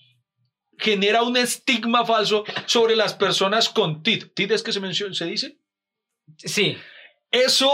genera 0.82 1.22
un 1.22 1.36
estigma 1.36 2.04
falso 2.04 2.44
sobre 2.66 2.96
las 2.96 3.14
personas 3.14 3.68
con 3.68 4.02
TID. 4.02 4.32
¿TID 4.34 4.52
es 4.52 4.62
que 4.62 4.72
se, 4.72 4.80
menciona, 4.80 5.14
se 5.14 5.26
dice? 5.26 5.58
Sí, 6.36 6.76
Eso, 7.30 7.70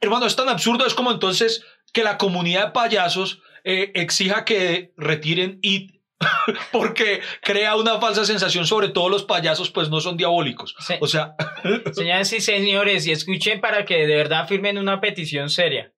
hermano, 0.00 0.26
es 0.26 0.36
tan 0.36 0.48
absurdo. 0.48 0.86
Es 0.86 0.94
como 0.94 1.10
entonces 1.10 1.64
que 1.92 2.04
la 2.04 2.18
comunidad 2.18 2.66
de 2.66 2.72
payasos 2.72 3.42
eh, 3.64 3.90
exija 3.94 4.44
que 4.44 4.92
retiren 4.96 5.58
IT 5.62 6.00
porque 6.72 7.20
crea 7.42 7.76
una 7.76 7.98
falsa 7.98 8.24
sensación 8.26 8.66
sobre 8.66 8.88
todos 8.88 9.10
los 9.10 9.24
payasos, 9.24 9.70
pues 9.70 9.88
no 9.88 10.00
son 10.00 10.16
diabólicos. 10.18 10.76
Sí. 10.78 10.94
O 11.00 11.06
sea, 11.06 11.34
Señoras 11.92 12.32
y 12.32 12.40
señores, 12.40 13.06
y 13.06 13.12
escuchen 13.12 13.60
para 13.60 13.84
que 13.84 14.06
de 14.06 14.14
verdad 14.14 14.46
firmen 14.46 14.76
una 14.78 15.00
petición 15.00 15.48
seria. 15.48 15.94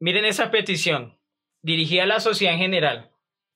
Miren 0.00 0.24
esa 0.24 0.50
petición, 0.50 1.18
dirigida 1.62 2.04
a 2.04 2.06
la 2.06 2.20
sociedad 2.20 2.54
en 2.54 2.60
general. 2.60 3.09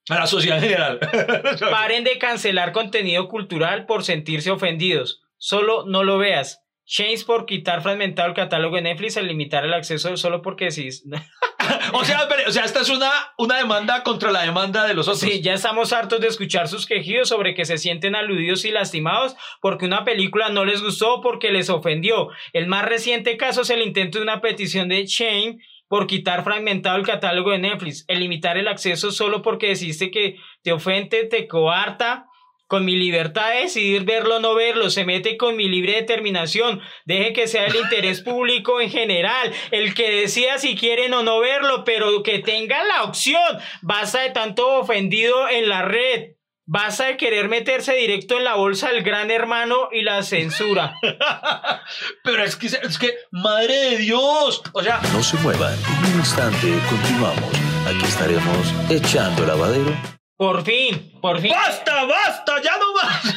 A 0.09 0.19
la 0.19 0.27
sociedad 0.27 0.59
en 0.59 0.65
general. 0.65 1.01
Paren 1.71 2.05
de 2.05 2.19
cancelar 2.19 2.73
contenido 2.73 3.29
cultural 3.29 3.87
por 3.87 4.05
sentirse 4.05 4.51
ofendidos. 4.51 5.23
Solo 5.39 5.85
no 5.87 6.05
lo 6.05 6.19
veas. 6.19 6.61
Change 6.87 7.25
por 7.25 7.47
quitar 7.47 7.83
fragmentado 7.83 8.29
el 8.29 8.35
catálogo 8.35 8.77
de 8.77 8.83
Netflix 8.83 9.17
al 9.17 9.27
limitar 9.27 9.65
el 9.65 9.73
acceso 9.73 10.15
solo 10.19 10.43
porque 10.43 10.67
decís. 10.67 11.03
o, 11.95 12.05
sea, 12.05 12.19
espere, 12.19 12.47
o 12.47 12.53
sea, 12.53 12.65
esta 12.65 12.83
es 12.83 12.91
una, 12.91 13.11
una 13.39 13.57
demanda 13.57 14.03
contra 14.03 14.31
la 14.31 14.43
demanda 14.43 14.87
de 14.87 14.93
los 14.93 15.09
otros. 15.09 15.21
Sí, 15.21 15.41
ya 15.41 15.55
estamos 15.55 15.95
hartos 15.95 16.21
de 16.21 16.27
escuchar 16.27 16.69
sus 16.69 16.85
quejidos 16.85 17.31
sobre 17.31 17.55
que 17.55 17.65
se 17.65 17.79
sienten 17.79 18.15
aludidos 18.15 18.67
y 18.67 18.71
lastimados 18.71 19.35
porque 19.63 19.87
una 19.87 20.05
película 20.05 20.51
no 20.51 20.67
les 20.67 20.83
gustó 20.83 21.15
o 21.15 21.21
porque 21.23 21.53
les 21.53 21.71
ofendió. 21.71 22.29
El 22.53 22.67
más 22.67 22.85
reciente 22.85 23.39
caso 23.39 23.63
es 23.63 23.71
el 23.71 23.81
intento 23.81 24.19
de 24.19 24.25
una 24.25 24.43
petición 24.43 24.91
de 24.91 25.07
Shane 25.07 25.59
por 25.95 26.09
quitar 26.09 26.43
fragmentado 26.43 26.97
el 26.97 27.07
catálogo 27.07 27.53
de 27.53 27.59
Netflix, 27.59 28.05
el 28.09 28.19
limitar 28.19 28.59
el 28.59 28.67
acceso 28.67 29.13
solo 29.13 29.43
porque 29.43 29.69
deciste 29.69 30.11
que 30.11 30.35
te 30.65 30.73
ofende, 30.73 31.23
te 31.23 31.47
coarta. 31.47 32.27
Con 32.67 32.85
mi 32.85 32.97
libertad 32.97 33.51
de 33.51 33.61
decidir 33.61 34.03
verlo 34.03 34.39
o 34.39 34.41
no 34.41 34.57
verlo, 34.57 34.91
se 34.91 35.05
mete 35.05 35.37
con 35.37 35.55
mi 35.55 35.69
libre 35.69 35.93
determinación. 35.93 36.81
Deje 37.05 37.33
que 37.33 37.47
sea 37.47 37.67
el 37.67 37.77
interés 37.77 38.23
público 38.25 38.81
en 38.81 38.91
general, 38.91 39.53
el 39.71 39.95
que 39.95 40.11
decida 40.11 40.59
si 40.59 40.75
quieren 40.75 41.15
o 41.15 41.23
no 41.23 41.39
verlo, 41.39 41.85
pero 41.85 42.25
que 42.25 42.41
tenga 42.41 42.83
la 42.83 43.05
opción. 43.05 43.61
Basta 43.81 44.23
de 44.23 44.31
tanto 44.31 44.81
ofendido 44.81 45.49
en 45.49 45.69
la 45.69 45.83
red. 45.83 46.33
Basta 46.67 47.05
de 47.07 47.17
querer 47.19 47.49
meterse 47.49 47.95
directo 47.95 48.39
en 48.39 48.45
la 48.45 48.55
bolsa 48.55 48.89
del 48.91 49.03
gran 49.03 49.31
hermano 49.31 49.89
y 49.93 50.01
la 50.03 50.23
censura. 50.23 50.95
Pero 52.25 52.43
es 52.43 52.57
que, 52.57 52.69
es 52.69 52.99
que, 52.99 53.15
madre 53.31 53.75
de 53.91 53.97
Dios. 53.99 54.63
O 54.73 54.83
sea, 54.83 55.01
No 55.13 55.23
se 55.23 55.37
muevan, 55.39 55.75
en 55.75 56.13
un 56.13 56.19
instante 56.21 56.73
continuamos. 56.89 57.53
Aquí 57.87 58.05
estaremos 58.05 58.73
echando 58.91 59.45
lavadero. 59.47 59.95
Por 60.37 60.65
fin, 60.65 61.13
por 61.21 61.39
fin. 61.41 61.51
¡Basta, 61.53 62.05
basta! 62.07 62.61
¡Ya 62.63 62.73
no 62.79 62.93
más! 62.95 63.37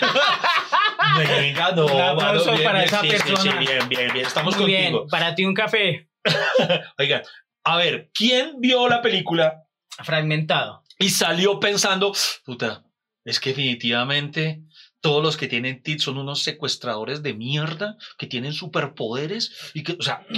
Venga, 1.28 1.72
no, 1.74 1.86
Un 1.86 2.02
aplauso 2.02 2.52
bien, 2.54 2.64
para 2.64 2.80
bien, 2.80 2.86
esa 2.88 3.02
sí, 3.02 3.10
sí, 3.10 3.18
sí, 3.18 3.24
persona. 3.24 3.60
bien, 3.60 3.90
bien, 3.90 4.14
bien. 4.14 4.26
Estamos 4.26 4.56
Muy 4.58 4.66
bien, 4.66 4.92
contigo. 4.94 5.08
para 5.10 5.36
ti 5.36 5.46
un 5.46 5.54
café 5.54 6.10
Oigan, 6.98 7.22
a 7.64 7.78
ver, 7.78 8.10
¿quién 8.14 8.54
vio 8.60 8.88
la 8.88 9.02
película 9.02 9.64
fragmentado. 10.04 10.84
y 10.98 11.10
salió 11.10 11.60
pensando, 11.60 12.14
puta, 12.46 12.84
es 13.28 13.40
que 13.40 13.50
definitivamente 13.52 14.62
todos 15.02 15.22
los 15.24 15.38
que 15.38 15.48
tienen 15.48 15.84
TIT 15.84 16.00
son 16.00 16.18
unos 16.18 16.42
secuestradores 16.44 17.22
de 17.22 17.34
mierda 17.36 17.98
que 18.18 18.26
tienen 18.26 18.54
superpoderes 18.54 19.72
y 19.74 19.84
que, 19.84 19.96
o 20.00 20.02
sea, 20.02 20.26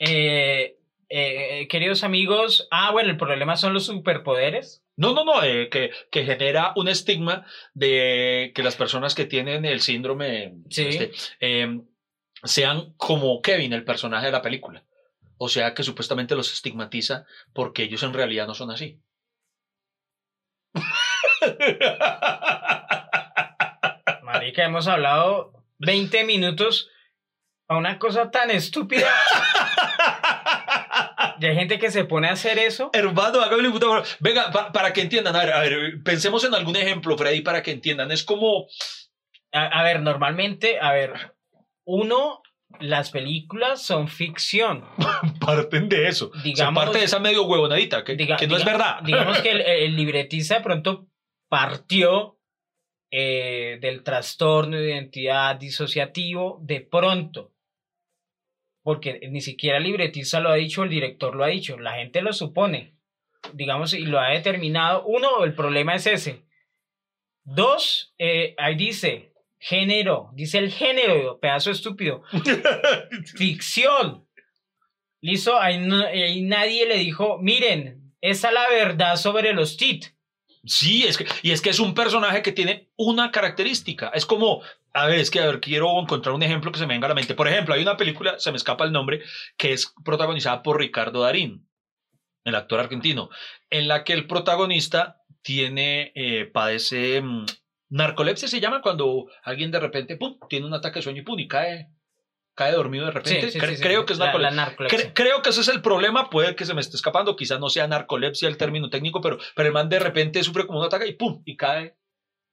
Eh, 0.00 0.76
eh, 1.08 1.68
queridos 1.68 2.02
amigos, 2.02 2.66
ah, 2.72 2.90
bueno, 2.90 3.10
el 3.10 3.16
problema 3.16 3.56
son 3.56 3.72
los 3.72 3.86
superpoderes. 3.86 4.82
no, 4.96 5.14
no, 5.14 5.24
no, 5.24 5.42
eh, 5.44 5.68
que, 5.70 5.92
que 6.10 6.24
genera 6.24 6.72
un 6.74 6.88
estigma 6.88 7.46
de 7.74 8.50
que 8.54 8.62
las 8.64 8.74
personas 8.74 9.14
que 9.14 9.24
tienen 9.24 9.64
el 9.64 9.80
síndrome 9.80 10.54
Sí. 10.68 10.82
este, 10.88 11.12
eh, 11.40 11.80
sean 12.42 12.94
como 12.96 13.40
Kevin, 13.40 13.72
el 13.72 13.84
personaje 13.84 14.26
de 14.26 14.32
la 14.32 14.42
película. 14.42 14.84
O 15.38 15.48
sea, 15.48 15.74
que 15.74 15.84
supuestamente 15.84 16.34
los 16.34 16.52
estigmatiza 16.52 17.24
porque 17.52 17.84
ellos 17.84 18.02
en 18.02 18.14
realidad 18.14 18.46
no 18.48 18.54
son 18.54 18.70
así. 18.72 18.98
Marica, 24.22 24.64
hemos 24.64 24.86
hablado 24.88 25.52
20 25.78 26.24
minutos 26.24 26.88
A 27.68 27.76
una 27.76 27.98
cosa 27.98 28.30
tan 28.30 28.50
estúpida. 28.50 29.08
y 31.40 31.46
hay 31.46 31.54
gente 31.54 31.78
que 31.78 31.90
se 31.90 32.04
pone 32.04 32.28
a 32.28 32.32
hacer 32.32 32.58
eso. 32.58 32.90
Hermano, 32.92 33.40
hágame 33.40 33.66
un 33.68 33.72
puta. 33.72 33.86
Venga, 34.20 34.50
pa- 34.50 34.70
para 34.72 34.92
que 34.92 35.00
entiendan, 35.02 35.34
a 35.36 35.44
ver, 35.44 35.52
a 35.54 35.60
ver, 35.60 36.02
pensemos 36.04 36.44
en 36.44 36.54
algún 36.54 36.76
ejemplo, 36.76 37.16
Freddy, 37.18 37.40
para 37.40 37.62
que 37.62 37.70
entiendan. 37.72 38.10
Es 38.12 38.22
como, 38.24 38.66
A, 39.52 39.66
a 39.66 39.82
ver, 39.82 40.00
normalmente, 40.00 40.78
a 40.80 40.92
ver, 40.92 41.34
uno, 41.84 42.42
las 42.80 43.10
películas 43.10 43.82
son 43.82 44.08
ficción. 44.08 44.84
parten 45.40 45.88
de 45.88 46.08
eso. 46.08 46.30
Digamos- 46.42 46.84
parte 46.84 46.98
de 46.98 47.04
esa 47.04 47.18
medio 47.18 47.44
huevonadita, 47.44 48.04
que, 48.04 48.16
Diga- 48.16 48.36
que 48.36 48.46
no 48.46 48.56
es 48.56 48.62
diga- 48.62 48.72
verdad. 48.72 48.96
Digamos 49.02 49.38
que 49.40 49.50
el, 49.52 49.60
el 49.66 49.96
libretista 49.96 50.56
de 50.56 50.60
pronto 50.60 51.06
partió 51.54 52.40
eh, 53.12 53.78
del 53.80 54.02
trastorno 54.02 54.76
de 54.76 54.88
identidad 54.90 55.54
disociativo 55.54 56.58
de 56.62 56.80
pronto. 56.80 57.52
Porque 58.82 59.20
ni 59.30 59.40
siquiera 59.40 59.78
el 59.78 59.84
libretista 59.84 60.40
lo 60.40 60.48
ha 60.48 60.56
dicho, 60.56 60.82
el 60.82 60.90
director 60.90 61.36
lo 61.36 61.44
ha 61.44 61.46
dicho, 61.46 61.78
la 61.78 61.92
gente 61.94 62.22
lo 62.22 62.32
supone. 62.32 62.96
Digamos, 63.52 63.94
y 63.94 64.00
lo 64.00 64.18
ha 64.18 64.30
determinado. 64.30 65.04
Uno, 65.04 65.44
el 65.44 65.54
problema 65.54 65.94
es 65.94 66.08
ese. 66.08 66.44
Dos, 67.44 68.12
eh, 68.18 68.56
ahí 68.58 68.74
dice 68.74 69.32
género, 69.60 70.30
dice 70.34 70.58
el 70.58 70.72
género, 70.72 71.38
pedazo 71.38 71.70
estúpido. 71.70 72.24
Ficción. 73.36 74.26
Listo, 75.20 75.56
ahí, 75.60 75.78
no- 75.78 76.04
ahí 76.04 76.42
nadie 76.42 76.84
le 76.88 76.96
dijo, 76.96 77.38
miren, 77.38 78.12
esa 78.20 78.48
es 78.48 78.54
la 78.54 78.68
verdad 78.68 79.14
sobre 79.16 79.52
los 79.52 79.76
TIT. 79.76 80.13
Sí, 80.66 81.04
es 81.04 81.18
que, 81.18 81.26
y 81.42 81.50
es 81.50 81.60
que 81.60 81.70
es 81.70 81.78
un 81.78 81.94
personaje 81.94 82.42
que 82.42 82.52
tiene 82.52 82.88
una 82.96 83.30
característica. 83.30 84.08
Es 84.14 84.24
como, 84.24 84.62
a 84.94 85.06
ver, 85.06 85.18
es 85.18 85.30
que 85.30 85.40
a 85.40 85.46
ver, 85.46 85.60
quiero 85.60 86.00
encontrar 86.00 86.34
un 86.34 86.42
ejemplo 86.42 86.72
que 86.72 86.78
se 86.78 86.86
me 86.86 86.94
venga 86.94 87.06
a 87.06 87.10
la 87.10 87.14
mente. 87.14 87.34
Por 87.34 87.48
ejemplo, 87.48 87.74
hay 87.74 87.82
una 87.82 87.96
película, 87.96 88.38
se 88.38 88.50
me 88.50 88.56
escapa 88.56 88.84
el 88.84 88.92
nombre, 88.92 89.22
que 89.58 89.72
es 89.72 89.92
protagonizada 90.04 90.62
por 90.62 90.78
Ricardo 90.78 91.20
Darín, 91.20 91.68
el 92.44 92.54
actor 92.54 92.80
argentino, 92.80 93.28
en 93.70 93.88
la 93.88 94.04
que 94.04 94.14
el 94.14 94.26
protagonista 94.26 95.22
tiene, 95.42 96.12
eh, 96.14 96.46
padece 96.46 97.20
mm, 97.20 97.44
narcolepsia, 97.90 98.48
se 98.48 98.60
llama 98.60 98.80
cuando 98.80 99.26
alguien 99.42 99.70
de 99.70 99.80
repente, 99.80 100.18
tiene 100.48 100.66
un 100.66 100.74
ataque 100.74 101.00
de 101.00 101.02
sueño 101.02 101.22
y 101.26 101.42
y 101.42 101.48
cae, 101.48 101.90
cae 102.54 102.72
dormido 102.72 103.06
de 103.06 103.10
repente. 103.12 103.42
Sí, 103.50 103.50
sí, 103.52 103.58
Cre- 103.58 103.70
sí, 103.70 103.76
sí. 103.76 103.82
creo 103.82 104.06
que 104.06 104.12
es 104.12 104.18
La- 104.18 104.26
narcolepsia. 104.26 104.56
la 104.56 104.64
narcolepsia. 104.66 104.98
Cre- 104.98 105.12
creo 105.14 105.42
que 105.42 105.50
ese 105.50 105.60
es 105.60 105.68
el 105.68 105.82
problema, 105.82 106.30
puede 106.30 106.54
que 106.56 106.64
se 106.64 106.74
me 106.74 106.80
esté 106.80 106.96
escapando, 106.96 107.36
quizás 107.36 107.58
no 107.60 107.68
sea 107.68 107.86
narcolepsia 107.88 108.48
el 108.48 108.56
término 108.56 108.90
técnico, 108.90 109.20
pero, 109.20 109.38
pero 109.56 109.66
el 109.68 109.72
man 109.72 109.88
de 109.88 109.98
repente 109.98 110.42
sufre 110.42 110.66
como 110.66 110.80
un 110.80 110.86
ataque 110.86 111.06
y 111.08 111.12
pum, 111.14 111.42
y 111.44 111.56
cae. 111.56 111.96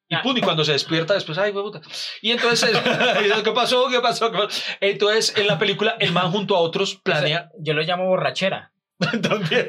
Y 0.10 0.16
Ah. 0.16 0.22
pum, 0.24 0.36
y 0.38 0.42
cuando 0.42 0.66
se 0.66 0.74
despierta 0.74 1.14
después, 1.14 1.38
ay, 1.38 1.52
huevuta. 1.52 1.80
Y 2.22 2.32
entonces, 2.32 2.70
¿qué 3.44 3.52
pasó? 3.54 3.88
¿Qué 3.90 4.00
pasó? 4.02 4.32
¿Qué 4.32 4.38
pasó? 4.40 4.76
Entonces, 4.82 5.38
en 5.38 5.48
la 5.48 5.58
película, 5.58 5.96
el 6.00 6.12
man 6.12 6.32
junto 6.32 6.56
a 6.56 6.60
otros 6.60 6.96
planea 6.96 7.48
O 7.50 7.56
sea, 7.56 7.60
yo 7.60 7.74
lo 7.74 7.82
llamo 7.84 8.06
borrachera. 8.08 8.74
también. 9.22 9.68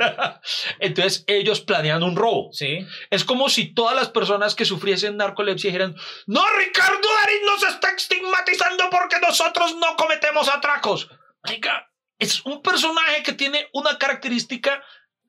Entonces, 0.78 1.24
ellos 1.26 1.60
planean 1.60 2.02
un 2.02 2.16
robo. 2.16 2.50
Sí. 2.52 2.86
Es 3.10 3.24
como 3.24 3.48
si 3.48 3.74
todas 3.74 3.96
las 3.96 4.08
personas 4.08 4.54
que 4.54 4.64
sufriesen 4.64 5.16
narcolepsia 5.16 5.68
dijeran, 5.68 5.94
no, 6.26 6.42
Ricardo 6.58 7.00
Darín 7.22 7.44
nos 7.46 7.62
está 7.64 7.90
estigmatizando 7.96 8.84
porque 8.90 9.16
nosotros 9.20 9.76
no 9.76 9.96
cometemos 9.96 10.48
atracos. 10.48 11.08
Oiga, 11.48 11.90
es 12.18 12.44
un 12.44 12.62
personaje 12.62 13.22
que 13.22 13.32
tiene 13.32 13.68
una 13.72 13.98
característica 13.98 14.82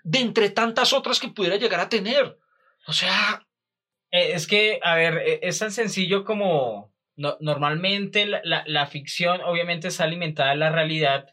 de 0.04 0.20
entre 0.20 0.50
tantas 0.50 0.94
otras 0.94 1.20
que 1.20 1.30
pudiera 1.30 1.56
llegar 1.56 1.80
a 1.80 1.90
tener. 1.90 2.38
O 2.88 2.94
sea, 2.94 3.46
Eh, 4.16 4.34
es 4.36 4.46
que, 4.46 4.80
a 4.84 4.94
ver, 4.94 5.18
eh, 5.26 5.40
es 5.42 5.58
tan 5.58 5.72
sencillo 5.72 6.24
como 6.24 6.94
no- 7.16 7.36
normalmente 7.40 8.28
la, 8.28 8.42
la- 8.44 8.64
la 8.68 8.86
ficción 8.86 9.42
obviamente 9.42 9.88
está 9.88 10.04
alimentada 10.04 10.52
de 10.52 10.58
la 10.58 10.70
realidad 10.70 11.26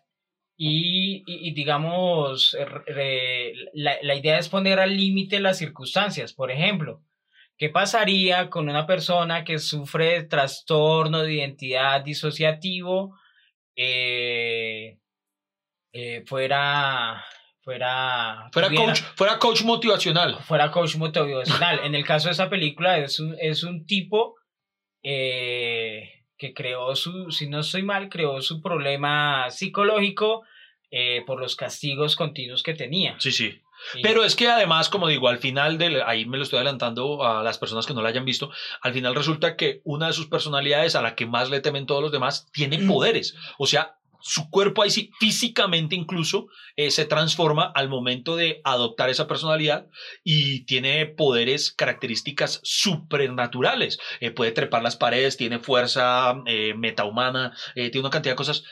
y, 0.62 1.22
y- 1.26 1.48
y 1.48 1.52
digamos, 1.54 2.54
re- 2.86 3.54
la, 3.72 3.96
la 4.02 4.14
idea 4.14 4.38
es 4.38 4.50
poner 4.50 4.78
al 4.78 4.94
límite 4.94 5.40
las 5.40 5.56
circunstancias. 5.56 6.34
Por 6.34 6.50
ejemplo, 6.50 7.02
¿qué 7.56 7.70
pasaría 7.70 8.50
con 8.50 8.68
una 8.68 8.86
persona 8.86 9.42
que 9.42 9.58
sufre 9.58 10.06
de 10.20 10.22
trastorno 10.24 11.22
de 11.22 11.32
identidad 11.34 12.02
disociativo? 12.04 13.16
eh, 13.74 14.98
eh, 15.92 16.22
fuera, 16.26 17.24
fuera, 17.62 18.50
fuera 18.52 18.68
tuviera- 18.68 18.84
coach, 18.86 19.00
fuera 19.16 19.38
coach 19.38 19.62
motivacional. 19.62 20.34
fuera 20.44 20.70
coach 20.70 20.96
motivacional. 20.96 21.80
En 21.84 21.94
el 21.94 22.04
caso 22.04 22.28
de 22.28 22.32
esa 22.32 22.50
película 22.50 22.98
es 22.98 23.18
un, 23.18 23.34
es 23.40 23.62
un 23.64 23.86
tipo 23.86 24.36
eh, 25.02 26.24
que 26.36 26.52
creó 26.52 26.94
su, 26.96 27.30
si 27.30 27.48
no 27.48 27.60
estoy 27.60 27.82
mal, 27.82 28.08
creó 28.10 28.42
su 28.42 28.60
problema 28.60 29.50
psicológico 29.50 30.42
eh, 30.90 31.22
por 31.26 31.40
los 31.40 31.56
castigos 31.56 32.16
continuos 32.16 32.62
que 32.62 32.74
tenía. 32.74 33.16
Sí, 33.18 33.32
sí. 33.32 33.60
Pero 34.02 34.24
es 34.24 34.36
que 34.36 34.48
además, 34.48 34.88
como 34.88 35.08
digo, 35.08 35.28
al 35.28 35.38
final 35.38 35.78
del, 35.78 36.02
ahí 36.02 36.26
me 36.26 36.36
lo 36.36 36.42
estoy 36.42 36.58
adelantando 36.58 37.24
a 37.24 37.42
las 37.42 37.58
personas 37.58 37.86
que 37.86 37.94
no 37.94 38.02
la 38.02 38.10
hayan 38.10 38.24
visto, 38.24 38.50
al 38.82 38.92
final 38.92 39.14
resulta 39.14 39.56
que 39.56 39.80
una 39.84 40.08
de 40.08 40.12
sus 40.12 40.26
personalidades 40.26 40.94
a 40.94 41.02
la 41.02 41.14
que 41.14 41.26
más 41.26 41.50
le 41.50 41.60
temen 41.60 41.86
todos 41.86 42.02
los 42.02 42.12
demás 42.12 42.46
tiene 42.52 42.78
poderes. 42.78 43.36
O 43.58 43.66
sea, 43.66 43.96
su 44.22 44.50
cuerpo 44.50 44.82
ahí 44.82 44.90
sí, 44.90 45.10
físicamente 45.18 45.96
incluso, 45.96 46.48
eh, 46.76 46.90
se 46.90 47.04
transforma 47.04 47.72
al 47.74 47.88
momento 47.88 48.36
de 48.36 48.60
adoptar 48.64 49.08
esa 49.08 49.26
personalidad 49.26 49.86
y 50.22 50.64
tiene 50.64 51.06
poderes, 51.06 51.72
características 51.72 52.60
supernaturales. 52.62 53.98
Eh, 54.20 54.30
puede 54.30 54.52
trepar 54.52 54.82
las 54.82 54.96
paredes, 54.96 55.36
tiene 55.36 55.58
fuerza 55.58 56.36
eh, 56.46 56.74
metahumana, 56.74 57.56
tiene 57.74 58.00
una 58.00 58.10
cantidad 58.10 58.32
de 58.32 58.36
cosas. 58.36 58.64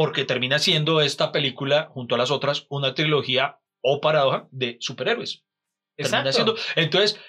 Porque 0.00 0.24
termina 0.24 0.58
siendo 0.58 1.02
esta 1.02 1.30
película, 1.30 1.90
junto 1.92 2.14
a 2.14 2.18
las 2.18 2.30
otras, 2.30 2.64
una 2.70 2.94
trilogía 2.94 3.60
o 3.82 4.00
paradoja 4.00 4.48
de 4.50 4.78
superhéroes. 4.80 5.44
Termina 5.94 6.32
siendo. 6.32 6.56
Entonces, 6.74 7.20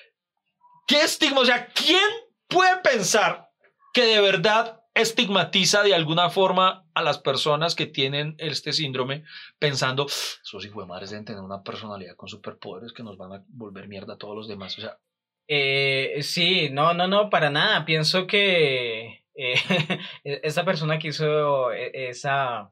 ¿qué 0.87 1.01
estigma? 1.01 1.41
O 1.41 1.45
sea, 1.45 1.67
¿quién 1.73 1.99
puede 2.47 2.77
pensar 2.77 3.49
que 3.93 4.05
de 4.05 4.21
verdad 4.21 4.85
estigmatiza 4.93 5.83
de 5.83 5.93
alguna 5.93 6.29
forma 6.29 6.85
a 6.93 7.01
las 7.01 7.19
personas 7.19 7.75
que 7.75 7.87
tienen 7.87 8.35
este 8.37 8.71
síndrome 8.71 9.25
pensando, 9.59 10.05
esos 10.05 10.63
hijos 10.63 10.85
de 10.85 10.87
madres 10.87 11.09
deben 11.09 11.25
tener 11.25 11.41
una 11.41 11.63
personalidad 11.63 12.15
con 12.15 12.29
superpoderes 12.29 12.93
que 12.93 13.03
nos 13.03 13.17
van 13.17 13.33
a 13.33 13.43
volver 13.49 13.89
mierda 13.89 14.13
a 14.13 14.17
todos 14.17 14.33
los 14.33 14.47
demás? 14.47 14.77
O 14.77 14.81
sea, 14.81 14.97
Eh, 15.45 16.19
sí, 16.21 16.69
no, 16.69 16.93
no, 16.93 17.09
no, 17.09 17.29
para 17.29 17.49
nada. 17.49 17.83
Pienso 17.83 18.27
que 18.27 19.20
eh, 19.35 19.55
esa 20.23 20.65
persona 20.65 20.99
que 20.99 21.09
hizo 21.09 21.71
eh, 21.71 21.91
esa, 22.09 22.71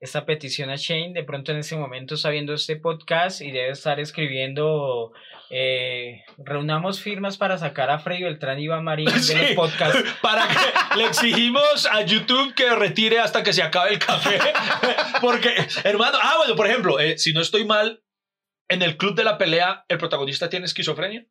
esa 0.00 0.26
petición 0.26 0.70
a 0.70 0.76
Shane, 0.76 1.12
de 1.14 1.24
pronto 1.24 1.52
en 1.52 1.58
ese 1.58 1.76
momento 1.76 2.14
está 2.14 2.30
viendo 2.30 2.52
este 2.54 2.76
podcast 2.76 3.40
y 3.40 3.50
debe 3.50 3.70
estar 3.70 3.98
escribiendo, 4.00 5.12
eh, 5.50 6.22
reunamos 6.38 7.00
firmas 7.00 7.38
para 7.38 7.56
sacar 7.58 7.90
a 7.90 7.98
Freddy 7.98 8.24
Beltrán 8.24 8.58
y 8.58 8.64
Iván 8.64 8.84
Marín 8.84 9.06
de 9.10 9.12
los 9.12 9.26
Sí. 9.26 9.54
podcasts. 9.54 10.02
para 10.22 10.46
que 10.48 10.98
le 10.98 11.06
exigimos 11.06 11.86
a 11.90 12.02
YouTube 12.02 12.54
que 12.54 12.74
retire 12.74 13.18
hasta 13.18 13.42
que 13.42 13.52
se 13.52 13.62
acabe 13.62 13.92
el 13.92 13.98
café. 13.98 14.38
Porque, 15.20 15.50
hermano, 15.84 16.18
ah, 16.20 16.34
bueno, 16.38 16.54
por 16.56 16.66
ejemplo, 16.66 17.00
eh, 17.00 17.16
si 17.18 17.32
no 17.32 17.40
estoy 17.40 17.64
mal, 17.64 18.02
en 18.68 18.82
el 18.82 18.96
club 18.96 19.14
de 19.14 19.24
la 19.24 19.36
pelea, 19.38 19.84
el 19.88 19.98
protagonista 19.98 20.48
tiene 20.48 20.66
esquizofrenia. 20.66 21.26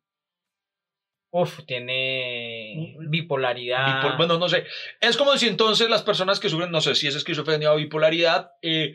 Uf, 1.36 1.64
tiene 1.66 2.94
bipolaridad. 3.08 3.86
Bipol- 4.02 4.16
bueno, 4.16 4.38
no 4.38 4.48
sé. 4.48 4.66
Es 5.00 5.16
como 5.16 5.36
si 5.36 5.48
entonces 5.48 5.90
las 5.90 6.02
personas 6.02 6.38
que 6.38 6.48
sufren, 6.48 6.70
no 6.70 6.80
sé 6.80 6.94
si 6.94 7.08
es 7.08 7.16
esquizofrenia 7.16 7.72
o 7.72 7.76
bipolaridad, 7.76 8.52
eh, 8.62 8.94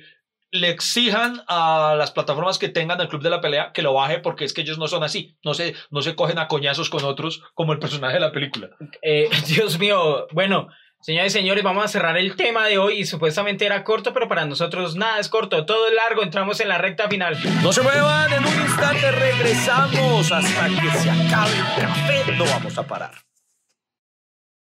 le 0.51 0.69
exijan 0.69 1.41
a 1.49 1.95
las 1.97 2.11
plataformas 2.11 2.57
que 2.57 2.69
tengan 2.69 2.99
el 3.01 3.09
club 3.09 3.21
de 3.21 3.29
la 3.29 3.41
pelea 3.41 3.71
que 3.73 3.81
lo 3.81 3.93
baje 3.93 4.19
porque 4.19 4.45
es 4.45 4.53
que 4.53 4.61
ellos 4.61 4.77
no 4.77 4.87
son 4.87 5.03
así. 5.03 5.35
No 5.43 5.53
se, 5.53 5.75
no 5.91 6.01
se 6.01 6.15
cogen 6.15 6.39
a 6.39 6.47
coñazos 6.47 6.89
con 6.89 7.03
otros 7.03 7.43
como 7.55 7.73
el 7.73 7.79
personaje 7.79 8.13
de 8.13 8.19
la 8.21 8.31
película. 8.31 8.69
Eh, 9.01 9.29
Dios 9.47 9.77
mío, 9.77 10.27
bueno, 10.31 10.69
señores 11.01 11.33
y 11.33 11.37
señores, 11.39 11.63
vamos 11.63 11.85
a 11.85 11.87
cerrar 11.87 12.17
el 12.17 12.35
tema 12.35 12.67
de 12.67 12.77
hoy 12.77 12.99
y 12.99 13.05
supuestamente 13.05 13.65
era 13.65 13.83
corto, 13.83 14.13
pero 14.13 14.27
para 14.27 14.45
nosotros 14.45 14.95
nada 14.95 15.19
es 15.19 15.29
corto, 15.29 15.65
todo 15.65 15.87
es 15.87 15.93
largo, 15.93 16.23
entramos 16.23 16.59
en 16.59 16.67
la 16.69 16.77
recta 16.77 17.07
final. 17.09 17.37
No 17.61 17.71
se 17.73 17.81
muevan, 17.81 18.31
en 18.33 18.45
un 18.45 18.61
instante 18.61 19.11
regresamos 19.11 20.31
hasta 20.31 20.67
que 20.67 20.91
se 20.99 21.09
acabe 21.09 21.51
el 21.53 21.81
café. 21.81 22.31
No 22.37 22.45
vamos 22.45 22.77
a 22.77 22.85
parar. 22.87 23.11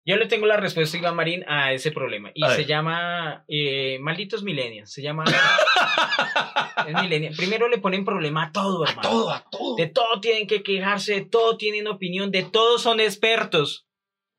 Yo 0.06 0.16
le 0.16 0.26
tengo 0.28 0.46
la 0.46 0.56
respuesta, 0.56 0.98
Iván 0.98 1.18
Marín, 1.18 1.44
a 1.50 1.74
ese 1.74 1.92
problema 1.92 2.32
y 2.34 2.42
A 2.46 2.52
se 2.52 2.60
ver. 2.60 2.66
llama 2.68 3.44
eh, 3.50 3.98
Malditos 4.00 4.42
Millennials, 4.42 4.90
se 4.90 5.02
llama... 5.02 5.26
es 6.88 6.94
millennial. 7.02 7.34
Primero 7.36 7.68
le 7.68 7.78
ponen 7.80 8.06
problema 8.06 8.46
a 8.46 8.52
todo, 8.54 8.86
A 8.86 8.90
hermano. 8.90 9.10
todo, 9.10 9.32
a 9.32 9.44
todo. 9.50 9.76
De 9.76 9.88
todo 9.88 10.22
tienen 10.22 10.48
que 10.48 10.64
quejarse, 10.64 11.14
de 11.16 11.26
todo 11.26 11.58
tienen 11.58 11.88
opinión, 11.88 12.32
de 12.32 12.44
todo 12.44 12.80
son 12.80 13.02
expertos. 13.02 13.86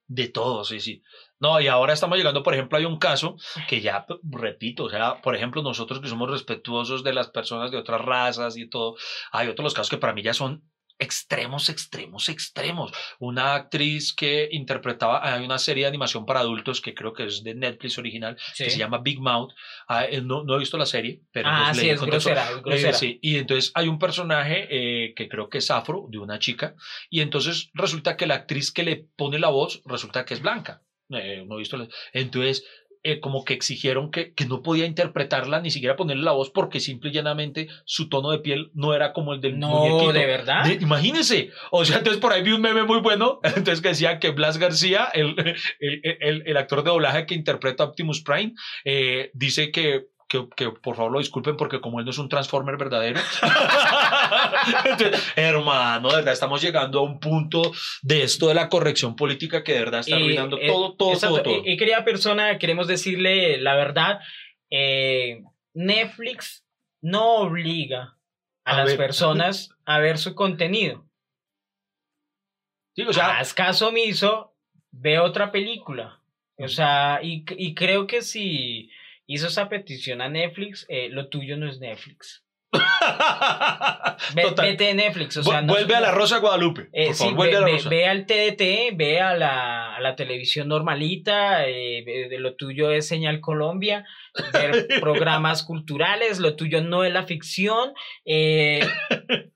De 0.07 0.29
todo, 0.29 0.65
sí, 0.65 0.81
sí. 0.81 1.03
No, 1.41 1.61
y 1.61 1.69
ahora 1.69 1.93
estamos 1.93 2.19
llegando, 2.19 2.43
por 2.43 2.55
ejemplo, 2.55 2.79
hay 2.79 2.85
un 2.85 2.99
caso 2.99 3.37
que 3.69 3.81
ya, 3.81 4.07
repito, 4.23 4.85
o 4.85 4.91
sea, 4.91 5.21
por 5.21 5.37
ejemplo, 5.37 5.63
nosotros 5.63 6.01
que 6.01 6.09
somos 6.09 6.31
respetuosos 6.31 7.05
de 7.05 7.13
las 7.13 7.29
personas 7.29 7.71
de 7.71 7.79
otras 7.79 8.01
razas 8.01 8.57
y 8.57 8.69
todo, 8.69 8.97
hay 9.33 9.49
otros 9.49 9.75
casos 9.75 9.91
que 9.91 9.99
para 9.99 10.13
mí 10.13 10.23
ya 10.23 10.35
son 10.35 10.65
extremos, 10.99 11.69
extremos, 11.69 12.29
extremos. 12.29 12.93
Una 13.19 13.55
actriz 13.55 14.13
que 14.13 14.49
interpretaba, 14.51 15.21
hay 15.33 15.45
una 15.45 15.59
serie 15.59 15.85
de 15.85 15.89
animación 15.89 16.27
para 16.27 16.41
adultos 16.41 16.81
que 16.81 16.95
creo 16.95 17.13
que 17.13 17.27
es 17.27 17.45
de 17.45 17.55
Netflix 17.55 17.99
original, 17.99 18.37
que 18.57 18.71
se 18.71 18.79
llama 18.79 18.99
Big 18.99 19.21
Mouth. 19.21 19.53
Ah, 19.87 20.07
eh, 20.07 20.21
no, 20.21 20.43
no, 20.45 20.57
he 20.57 20.59
visto 20.59 20.77
la 20.77 20.87
serie, 20.87 21.23
pero... 21.31 21.49
Ah, 21.51 21.69
pues 21.69 21.79
sí, 21.79 21.91
es 21.91 22.01
grosera, 22.01 22.51
es 22.51 22.63
grosera. 22.63 22.91
Eh, 22.91 22.95
sí. 22.95 23.19
Y 23.23 23.37
entonces 23.37 23.71
hay 23.75 23.89
un 23.89 23.99
personaje 23.99 24.67
eh, 24.71 25.15
que 25.15 25.29
creo 25.29 25.49
que 25.49 25.59
es 25.59 25.71
afro, 25.71 26.07
de 26.09 26.19
una 26.19 26.39
chica, 26.39 26.75
y 27.11 27.21
entonces 27.21 27.71
resulta 27.75 28.17
que 28.17 28.27
la 28.27 28.35
actriz 28.35 28.73
que 28.73 28.83
le 28.83 29.07
pone 29.17 29.39
la 29.39 29.49
voz, 29.49 29.83
resulta 29.85 30.25
que 30.25 30.35
es 30.35 30.43
blanca. 30.43 30.83
No 31.09 31.19
he 31.57 31.59
visto 31.59 31.77
la... 31.77 31.89
Entonces 32.13 32.65
eh, 33.05 33.21
como 33.21 33.45
que 33.45 33.55
exigieron 33.55 34.11
que, 34.11 34.35
que, 34.35 34.45
no 34.45 34.61
podía 34.61 34.85
interpretarla 34.85 35.61
ni 35.61 35.71
siquiera 35.71 35.95
ponerle 35.95 36.25
la 36.25 36.33
voz 36.33 36.51
porque 36.51 36.81
simple 36.81 37.11
y 37.11 37.13
llanamente 37.13 37.69
su 37.85 38.09
tono 38.09 38.33
de 38.33 38.41
piel 38.41 38.73
no 38.75 38.93
era 38.93 39.13
como 39.13 39.33
el 39.33 39.41
del 39.41 39.57
no, 39.59 40.13
de 40.13 40.27
verdad. 40.27 40.69
imagínense. 40.81 41.51
O 41.71 41.85
sea, 41.85 41.99
entonces 41.99 42.21
por 42.21 42.33
ahí 42.33 42.43
vi 42.43 42.51
un 42.51 42.61
meme 42.61 42.83
muy 42.83 42.99
bueno, 42.99 43.39
entonces 43.45 43.81
que 43.81 43.91
decía 43.91 44.19
que 44.19 44.31
Blas 44.31 44.59
García, 44.59 45.05
el, 45.15 45.37
el, 45.79 46.43
el, 46.45 46.57
actor 46.57 46.83
de 46.83 46.91
doblaje 46.91 47.25
que 47.25 47.37
interpreta 47.37 47.85
Optimus 47.85 48.21
Prime, 48.21 48.55
eh, 48.85 49.31
dice 49.33 49.71
que 49.71 50.09
que, 50.29 50.71
por 50.83 50.95
favor 50.95 51.13
lo 51.13 51.19
disculpen 51.19 51.57
porque 51.57 51.81
como 51.81 51.99
él 51.99 52.05
no 52.05 52.11
es 52.11 52.19
un 52.19 52.29
Transformer 52.29 52.77
verdadero. 52.77 53.19
hermano, 55.37 56.11
de 56.11 56.17
verdad 56.17 56.35
estamos 56.35 56.61
llegando 56.61 56.99
a 56.99 57.03
un 57.03 57.19
punto 57.19 57.73
de 58.03 58.23
esto 58.23 58.49
de 58.49 58.55
la 58.55 58.69
corrección 58.69 59.17
política 59.17 59.65
que 59.65 59.73
de 59.73 59.79
verdad 59.81 60.01
está 60.01 60.17
arruinando 60.17 60.59
eh, 60.59 60.67
todo, 60.67 60.95
todo, 60.95 61.19
todo, 61.19 61.43
todo, 61.43 61.63
Y, 61.65 61.77
querida 61.79 62.05
persona, 62.05 62.59
queremos 62.59 62.87
decirle 62.87 63.59
la 63.59 63.75
verdad, 63.75 64.21
eh, 64.71 65.43
Netflix 65.73 66.65
no 67.01 67.37
obliga 67.37 68.19
a, 68.65 68.85
las 68.85 68.95
personas 68.95 69.71
a 69.87 69.99
ver 69.99 70.19
su 70.19 70.35
contenido. 70.35 71.07
Sí, 72.95 73.03
o 73.03 73.13
sea, 73.15 73.39
haz 73.39 73.55
caso 73.55 73.89
omiso, 73.89 74.55
ve 74.91 75.19
otra 75.19 75.51
película. 75.51 76.21
O 76.59 76.69
sea, 76.69 77.21
y, 77.23 77.45
y 77.57 77.75
creo 77.75 78.07
que 78.07 78.21
si 78.21 78.91
hizo 79.29 79.47
esa 79.47 79.69
petición 79.69 80.21
a 80.21 80.29
Netflix, 80.29 80.87
eh, 80.89 81.09
lo 81.11 81.29
tuyo 81.29 81.57
no 81.57 81.69
es 81.69 81.79
Netflix. 81.79 82.45
vete 84.35 84.91
a 84.91 84.95
Netflix. 84.95 85.37
O 85.39 85.43
sea, 85.43 85.63
vuelve 85.63 85.95
a 85.95 86.01
la 86.01 86.11
Rosa 86.11 86.39
Guadalupe. 86.39 86.89
Eh, 86.93 87.15
sí, 87.15 87.33
vuelve 87.33 87.53
ve, 87.53 87.57
a 87.57 87.61
la 87.61 87.69
Rosa. 87.69 87.89
Ve, 87.89 88.07
al 88.07 88.27
TDT, 88.27 88.97
ve 88.97 89.21
a 89.21 89.35
la, 89.37 89.97
a 89.97 90.01
la 90.01 90.17
televisión 90.17 90.69
normalita. 90.69 91.67
Eh, 91.67 92.05
de 92.29 92.39
lo 92.39 92.55
tuyo 92.57 92.91
es 92.91 93.07
Señal 93.07 93.41
Colombia. 93.41 94.05
Ver 94.53 94.87
programas 95.01 95.63
culturales. 95.63 96.41
Lo 96.41 96.57
tuyo 96.57 96.83
no 96.83 97.05
es 97.05 97.13
la 97.13 97.25
ficción. 97.25 97.93
Eh, 98.25 98.81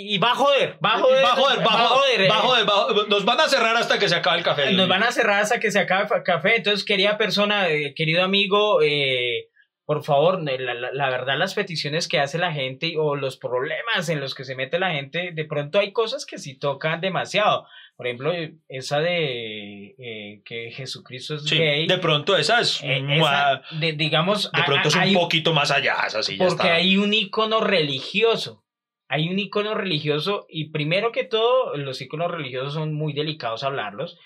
y, 0.00 0.18
va 0.18 0.32
a 0.32 0.34
joder, 0.34 0.78
va 0.84 0.94
a 0.94 0.98
joder. 0.98 1.24
Va 1.24 1.32
a 1.32 1.36
joder, 1.36 1.58
va 1.60 1.74
a 1.74 1.88
joder. 1.88 2.30
Va 2.30 2.36
a 2.36 2.40
joder, 2.40 3.08
Nos 3.08 3.24
van 3.24 3.40
a 3.40 3.48
cerrar 3.48 3.76
hasta 3.76 3.98
que 3.98 4.08
se 4.08 4.16
acabe 4.16 4.38
el 4.38 4.44
café. 4.44 4.72
Nos 4.72 4.88
van 4.88 5.02
a 5.02 5.12
cerrar 5.12 5.40
hasta 5.40 5.60
que 5.60 5.70
se 5.70 5.78
acabe 5.78 6.08
el 6.14 6.22
café. 6.22 6.56
Entonces, 6.56 6.84
querida 6.84 7.18
persona, 7.18 7.68
eh, 7.68 7.94
querido 7.94 8.22
amigo, 8.22 8.82
eh, 8.82 9.48
por 9.90 10.04
favor, 10.04 10.40
la, 10.40 10.74
la, 10.74 11.10
verdad, 11.10 11.36
las 11.36 11.54
peticiones 11.54 12.06
que 12.06 12.20
hace 12.20 12.38
la 12.38 12.52
gente 12.52 12.94
o 12.96 13.16
los 13.16 13.36
problemas 13.36 14.08
en 14.08 14.20
los 14.20 14.36
que 14.36 14.44
se 14.44 14.54
mete 14.54 14.78
la 14.78 14.92
gente, 14.92 15.32
de 15.32 15.44
pronto 15.44 15.80
hay 15.80 15.92
cosas 15.92 16.24
que 16.26 16.38
sí 16.38 16.56
tocan 16.56 17.00
demasiado. 17.00 17.66
Por 17.96 18.06
ejemplo, 18.06 18.32
esa 18.68 19.00
de 19.00 19.96
eh, 19.98 20.42
que 20.44 20.70
Jesucristo 20.70 21.34
es 21.34 21.44
gay. 21.44 21.88
De 21.88 21.98
pronto 21.98 22.36
esa 22.36 22.60
es. 22.60 22.80
de, 22.80 23.92
digamos. 23.94 24.50
De 24.52 24.62
pronto 24.62 24.88
es 24.88 24.94
un 24.94 25.12
poquito 25.12 25.52
más 25.52 25.70
allá, 25.70 25.96
así 25.96 26.36
Porque 26.36 26.70
hay 26.70 26.96
un 26.96 27.12
icono 27.12 27.60
religioso 27.60 28.64
hay 29.10 29.28
un 29.28 29.40
icono 29.40 29.74
religioso 29.74 30.46
y 30.48 30.70
primero 30.70 31.10
que 31.10 31.24
todo, 31.24 31.76
los 31.76 32.00
iconos 32.00 32.30
religiosos 32.30 32.74
son 32.74 32.94
muy 32.94 33.12
delicados 33.12 33.64
hablarlos, 33.64 34.16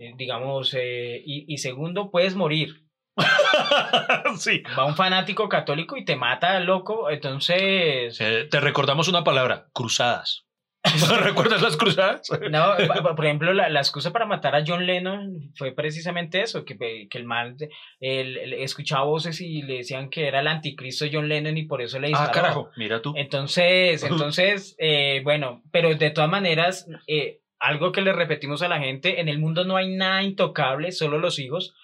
eh, 0.00 0.14
digamos, 0.16 0.74
eh, 0.74 1.22
y, 1.24 1.56
segundo, 1.58 2.10
puedes 2.10 2.34
morir. 2.34 2.82
sí. 4.36 4.64
Va 4.76 4.84
un 4.84 4.96
fanático 4.96 5.48
católico 5.48 5.96
y 5.96 6.04
te 6.04 6.16
mata, 6.16 6.58
loco, 6.58 7.08
entonces... 7.08 8.18
te 8.18 8.60
recordamos 8.60 9.06
una 9.06 9.22
palabra, 9.22 9.68
cruzadas. 9.72 10.44
¿Recuerdas 11.22 11.62
las 11.62 11.76
cruzadas? 11.76 12.28
No, 12.50 12.74
por 13.14 13.24
ejemplo, 13.24 13.52
la, 13.52 13.68
excusa 13.78 14.12
para 14.12 14.26
matar 14.26 14.56
a 14.56 14.64
John 14.66 14.84
Lennon 14.84 15.52
fue 15.54 15.72
precisamente 15.72 16.42
eso, 16.42 16.64
que, 16.64 16.76
que 17.08 17.18
el 17.18 17.24
mal 17.24 17.56
escuchaba 18.00 19.04
voces 19.04 19.40
y 19.40 19.62
le 19.62 19.78
decían 19.78 20.10
que 20.10 20.26
era 20.26 20.40
el 20.40 20.48
anticristo 20.48 21.06
John 21.10 21.28
Lennon 21.28 21.56
y 21.56 21.64
por 21.64 21.82
eso 21.82 21.98
le 21.98 22.08
disparó. 22.08 22.28
Ah, 22.28 22.32
carajo, 22.32 22.70
mira 22.76 23.00
tú. 23.00 23.14
Entonces, 23.16 24.02
entonces, 24.10 24.74
eh, 24.78 25.20
bueno, 25.22 25.62
pero 25.70 25.94
de 25.94 26.10
todas 26.10 26.30
maneras, 26.30 26.88
eh, 27.06 27.40
algo 27.60 27.92
que 27.92 28.02
le 28.02 28.12
repetimos 28.12 28.62
a 28.62 28.68
la 28.68 28.80
gente, 28.80 29.20
en 29.20 29.28
el 29.28 29.38
mundo 29.38 29.64
no 29.64 29.76
hay 29.76 29.94
nada 29.94 30.22
intocable, 30.22 30.90
solo 30.92 31.18
los 31.18 31.38
hijos. 31.38 31.74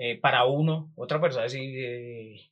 Eh, 0.00 0.16
para 0.16 0.44
uno, 0.44 0.92
otra 0.94 1.20
persona 1.20 1.46
así, 1.46 2.50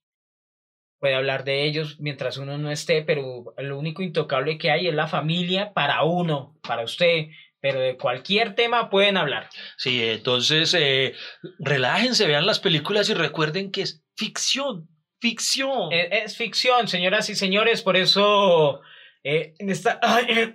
puede 0.98 1.14
hablar 1.14 1.44
de 1.44 1.64
ellos 1.64 1.96
mientras 2.00 2.36
uno 2.36 2.58
no 2.58 2.70
esté, 2.70 3.02
pero 3.02 3.54
lo 3.58 3.78
único 3.78 4.02
intocable 4.02 4.58
que 4.58 4.70
hay 4.70 4.88
es 4.88 4.94
la 4.94 5.08
familia 5.08 5.72
para 5.72 6.02
uno, 6.04 6.58
para 6.62 6.84
usted, 6.84 7.28
pero 7.60 7.80
de 7.80 7.96
cualquier 7.96 8.54
tema 8.54 8.90
pueden 8.90 9.16
hablar. 9.16 9.48
Sí, 9.76 10.02
entonces 10.02 10.74
eh, 10.74 11.14
relájense, 11.58 12.26
vean 12.26 12.46
las 12.46 12.60
películas 12.60 13.10
y 13.10 13.14
recuerden 13.14 13.70
que 13.70 13.82
es 13.82 14.04
ficción, 14.16 14.88
ficción. 15.20 15.92
Es, 15.92 16.08
es 16.10 16.36
ficción, 16.36 16.88
señoras 16.88 17.28
y 17.30 17.34
señores, 17.34 17.82
por 17.82 17.96
eso 17.96 18.80
eh, 19.28 19.54
en 19.58 19.70
esta 19.70 19.98
ay, 20.02 20.52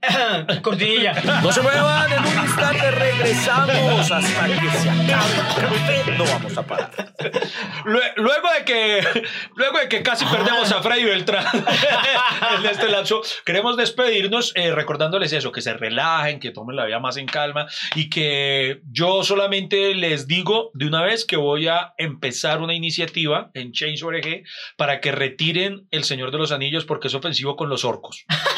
cortinilla. 0.62 1.12
No 1.42 1.50
se 1.50 1.60
muevan, 1.60 2.12
en 2.12 2.20
un 2.20 2.44
instante 2.44 2.90
regresamos 2.92 4.12
hasta 4.12 4.46
que 4.46 4.70
se 4.78 4.90
acabe 4.90 6.02
el 6.06 6.18
No 6.18 6.24
vamos 6.24 6.56
a 6.56 6.62
parar. 6.64 6.90
Luego 7.84 8.48
de 8.56 8.64
que, 8.64 9.04
luego 9.56 9.78
de 9.80 9.88
que 9.88 10.02
casi 10.04 10.24
perdemos 10.26 10.70
a 10.70 10.80
Freddy 10.82 11.02
Beltrán 11.02 11.44
en 12.58 12.66
este 12.66 12.88
lapso, 12.88 13.22
queremos 13.44 13.76
despedirnos 13.76 14.52
eh, 14.54 14.70
recordándoles 14.70 15.32
eso, 15.32 15.50
que 15.50 15.60
se 15.60 15.74
relajen, 15.74 16.38
que 16.38 16.52
tomen 16.52 16.76
la 16.76 16.84
vida 16.84 17.00
más 17.00 17.16
en 17.16 17.26
calma 17.26 17.66
y 17.96 18.08
que 18.08 18.82
yo 18.92 19.24
solamente 19.24 19.96
les 19.96 20.28
digo 20.28 20.70
de 20.74 20.86
una 20.86 21.02
vez 21.02 21.24
que 21.24 21.36
voy 21.36 21.66
a 21.66 21.94
empezar 21.98 22.60
una 22.60 22.74
iniciativa 22.74 23.50
en 23.54 23.72
Change.org 23.72 24.44
para 24.76 25.00
que 25.00 25.10
retiren 25.10 25.88
El 25.90 26.04
Señor 26.04 26.30
de 26.30 26.38
los 26.38 26.52
Anillos 26.52 26.84
porque 26.84 27.08
es 27.08 27.14
ofensivo 27.14 27.56
con 27.56 27.68
los 27.68 27.84
orcos. 27.84 28.11
Welsh. 28.12 28.26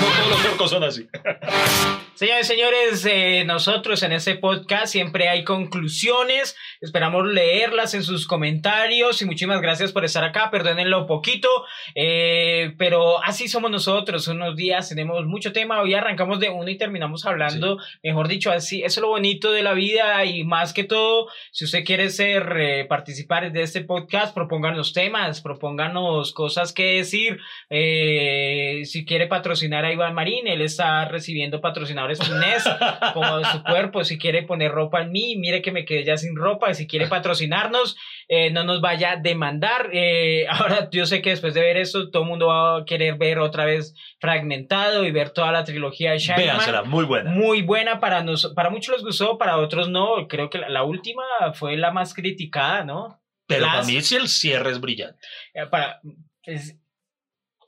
No 0.00 0.06
todos 0.06 0.30
los 0.30 0.44
orcos 0.44 0.70
son 0.70 0.84
así. 0.84 1.06
Señores, 2.14 2.46
señores, 2.46 3.06
eh, 3.06 3.42
nosotros 3.44 4.00
en 4.04 4.12
este 4.12 4.36
podcast 4.36 4.86
siempre 4.86 5.28
hay 5.28 5.42
conclusiones. 5.42 6.56
Esperamos 6.80 7.26
leerlas 7.26 7.92
en 7.94 8.04
sus 8.04 8.28
comentarios 8.28 9.20
y 9.20 9.24
muchísimas 9.24 9.60
gracias 9.60 9.90
por 9.90 10.04
estar 10.04 10.22
acá. 10.22 10.48
Perdónenlo 10.48 11.08
poquito, 11.08 11.48
eh, 11.96 12.72
pero 12.78 13.20
así 13.24 13.48
somos 13.48 13.72
nosotros. 13.72 14.28
Unos 14.28 14.54
días 14.54 14.88
tenemos 14.88 15.26
mucho 15.26 15.52
tema. 15.52 15.82
Hoy 15.82 15.94
arrancamos 15.94 16.38
de 16.38 16.50
uno 16.50 16.70
y 16.70 16.78
terminamos 16.78 17.26
hablando, 17.26 17.78
mejor 18.00 18.28
dicho, 18.28 18.52
así. 18.52 18.84
Eso 18.84 19.00
es 19.00 19.02
lo 19.02 19.08
bonito 19.08 19.50
de 19.50 19.64
la 19.64 19.72
vida 19.72 20.24
y 20.24 20.44
más 20.44 20.72
que 20.72 20.84
todo, 20.84 21.26
si 21.50 21.64
usted 21.64 21.82
quiere 21.82 22.10
ser 22.10 22.56
eh, 22.56 22.84
participar 22.84 23.50
de 23.50 23.62
este 23.62 23.80
podcast, 23.80 24.32
propónganos 24.32 24.92
temas, 24.92 25.40
propónganos 25.40 26.32
cosas 26.32 26.72
que 26.72 26.98
decir. 26.98 27.40
si 27.68 29.04
quiere 29.04 29.26
patrocinar 29.26 29.83
a 29.84 29.92
Iván 29.92 30.14
Marín, 30.14 30.46
él 30.46 30.60
está 30.60 31.04
recibiendo 31.06 31.60
patrocinadores 31.60 32.20
es 32.20 32.64
como 33.12 33.38
de 33.38 33.44
su 33.46 33.62
cuerpo, 33.62 34.04
si 34.04 34.18
quiere 34.18 34.42
poner 34.42 34.72
ropa 34.72 35.02
en 35.02 35.12
mí, 35.12 35.36
mire 35.36 35.62
que 35.62 35.72
me 35.72 35.84
quedé 35.84 36.04
ya 36.04 36.16
sin 36.16 36.36
ropa, 36.36 36.72
si 36.74 36.86
quiere 36.86 37.06
patrocinarnos, 37.06 37.96
eh, 38.28 38.50
no 38.50 38.64
nos 38.64 38.80
vaya 38.80 39.12
a 39.12 39.16
demandar. 39.16 39.90
Eh, 39.92 40.46
ahora 40.48 40.88
yo 40.90 41.06
sé 41.06 41.22
que 41.22 41.30
después 41.30 41.54
de 41.54 41.60
ver 41.60 41.76
esto, 41.76 42.10
todo 42.10 42.22
el 42.22 42.28
mundo 42.28 42.48
va 42.48 42.78
a 42.78 42.84
querer 42.84 43.16
ver 43.16 43.38
otra 43.38 43.64
vez 43.64 43.94
fragmentado 44.18 45.04
y 45.04 45.10
ver 45.10 45.30
toda 45.30 45.52
la 45.52 45.64
trilogía 45.64 46.12
de 46.12 46.18
Shining. 46.18 46.50
muy 46.86 47.04
buena. 47.04 47.30
Muy 47.30 47.62
buena, 47.62 48.00
para, 48.00 48.22
nos, 48.22 48.52
para 48.54 48.70
muchos 48.70 48.94
les 48.94 49.04
gustó, 49.04 49.38
para 49.38 49.58
otros 49.58 49.88
no, 49.88 50.26
creo 50.28 50.50
que 50.50 50.58
la, 50.58 50.82
última 50.82 51.22
fue 51.54 51.76
la 51.76 51.90
más 51.90 52.14
criticada, 52.14 52.84
¿no? 52.84 53.20
Pero 53.46 53.66
para 53.66 53.82
mí 53.82 54.00
sí 54.00 54.16
el 54.16 54.28
cierre 54.28 54.70
es 54.70 54.80
brillante. 54.80 55.18
Eh, 55.52 55.66
para, 55.66 56.00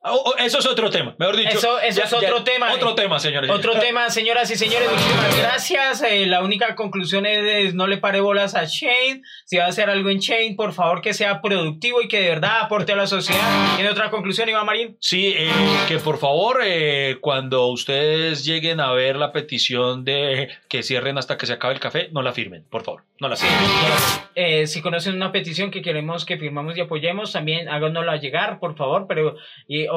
Oh, 0.09 0.23
oh, 0.25 0.35
eso 0.39 0.59
es 0.59 0.67
otro 0.67 0.89
tema, 0.91 1.17
mejor 1.19 1.37
dicho. 1.37 1.51
Eso, 1.51 1.81
es 1.81 2.13
otro 2.13 2.45
tema. 2.45 2.73
Otro 2.73 2.95
tema, 2.95 3.19
señores. 3.19 3.51
Otro 3.51 3.73
tema, 3.81 4.09
señoras 4.11 4.49
y 4.51 4.57
señores. 4.57 4.89
Muchísimas 4.91 5.39
gracias. 5.39 6.03
Eh, 6.03 6.27
la 6.27 6.43
única 6.43 6.77
conclusión 6.77 7.27
es, 7.27 7.75
no 7.75 7.87
le 7.87 7.99
pare 7.99 8.21
bolas 8.21 8.55
a 8.55 8.65
Shane. 8.65 9.23
Si 9.45 9.57
va 9.57 9.65
a 9.65 9.69
hacer 9.69 9.91
algo 9.91 10.09
en 10.11 10.19
Shane, 10.19 10.55
por 10.57 10.73
favor 10.73 11.01
que 11.01 11.13
sea 11.13 11.41
productivo 11.41 12.03
y 12.03 12.09
que 12.09 12.21
de 12.21 12.29
verdad 12.29 12.61
aporte 12.63 12.93
a 12.93 12.97
la 12.97 13.07
sociedad. 13.07 13.75
¿Tiene 13.75 13.91
otra 13.91 14.11
conclusión, 14.11 14.49
Iván 14.49 14.67
Marín? 14.67 14.97
Sí, 15.01 15.35
eh, 15.37 15.51
que 15.89 15.99
por 15.99 16.19
favor, 16.19 16.61
eh, 16.65 17.19
cuando 17.21 17.67
ustedes 17.67 18.45
lleguen 18.45 18.81
a 18.81 18.93
ver 18.93 19.17
la 19.17 19.33
petición 19.33 20.05
de 20.05 20.51
que 20.69 20.85
cierren 20.85 21.19
hasta 21.19 21.37
que 21.37 21.47
se 21.47 21.55
acabe 21.55 21.75
el 21.75 21.81
café, 21.81 22.11
no 22.13 22.23
la 22.23 22.33
firmen, 22.33 22.65
por 22.71 22.85
favor. 22.85 23.03
No 23.19 23.29
la 23.29 23.37
firmen. 23.37 24.69
si 24.69 24.83
conocen 24.83 25.15
una 25.15 25.33
petición 25.33 25.71
que 25.71 25.83
queremos 25.83 26.25
que 26.25 26.37
firmamos 26.37 26.77
y 26.77 26.83
apoyemos, 26.83 27.33
también 27.33 27.69
háganosla 27.69 28.17
llegar, 28.17 28.61
por 28.61 28.77
favor. 28.77 29.07
Pero 29.09 29.37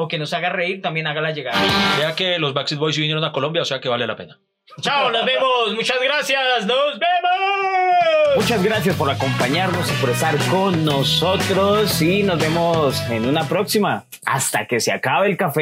o 0.00 0.08
que 0.08 0.18
nos 0.18 0.32
haga 0.32 0.50
reír, 0.50 0.82
también 0.82 1.06
hágala 1.06 1.30
llegar. 1.30 1.54
Vea 1.98 2.14
que 2.14 2.38
los 2.38 2.54
Backstreet 2.54 2.80
Boys 2.80 2.96
vinieron 2.96 3.24
a 3.24 3.32
Colombia, 3.32 3.62
o 3.62 3.64
sea 3.64 3.80
que 3.80 3.88
vale 3.88 4.06
la 4.06 4.16
pena. 4.16 4.38
Chao, 4.80 5.10
nos 5.10 5.24
vemos. 5.24 5.74
Muchas 5.74 5.98
gracias. 6.02 6.66
Nos 6.66 6.98
vemos. 6.98 8.36
Muchas 8.36 8.62
gracias 8.62 8.94
por 8.94 9.10
acompañarnos 9.10 9.90
y 9.90 9.94
por 10.00 10.10
estar 10.10 10.36
con 10.50 10.84
nosotros 10.84 12.00
y 12.00 12.22
nos 12.22 12.38
vemos 12.38 13.00
en 13.10 13.26
una 13.26 13.48
próxima. 13.48 14.04
Hasta 14.24 14.66
que 14.66 14.78
se 14.78 14.92
acabe 14.92 15.28
el 15.28 15.36
café. 15.36 15.58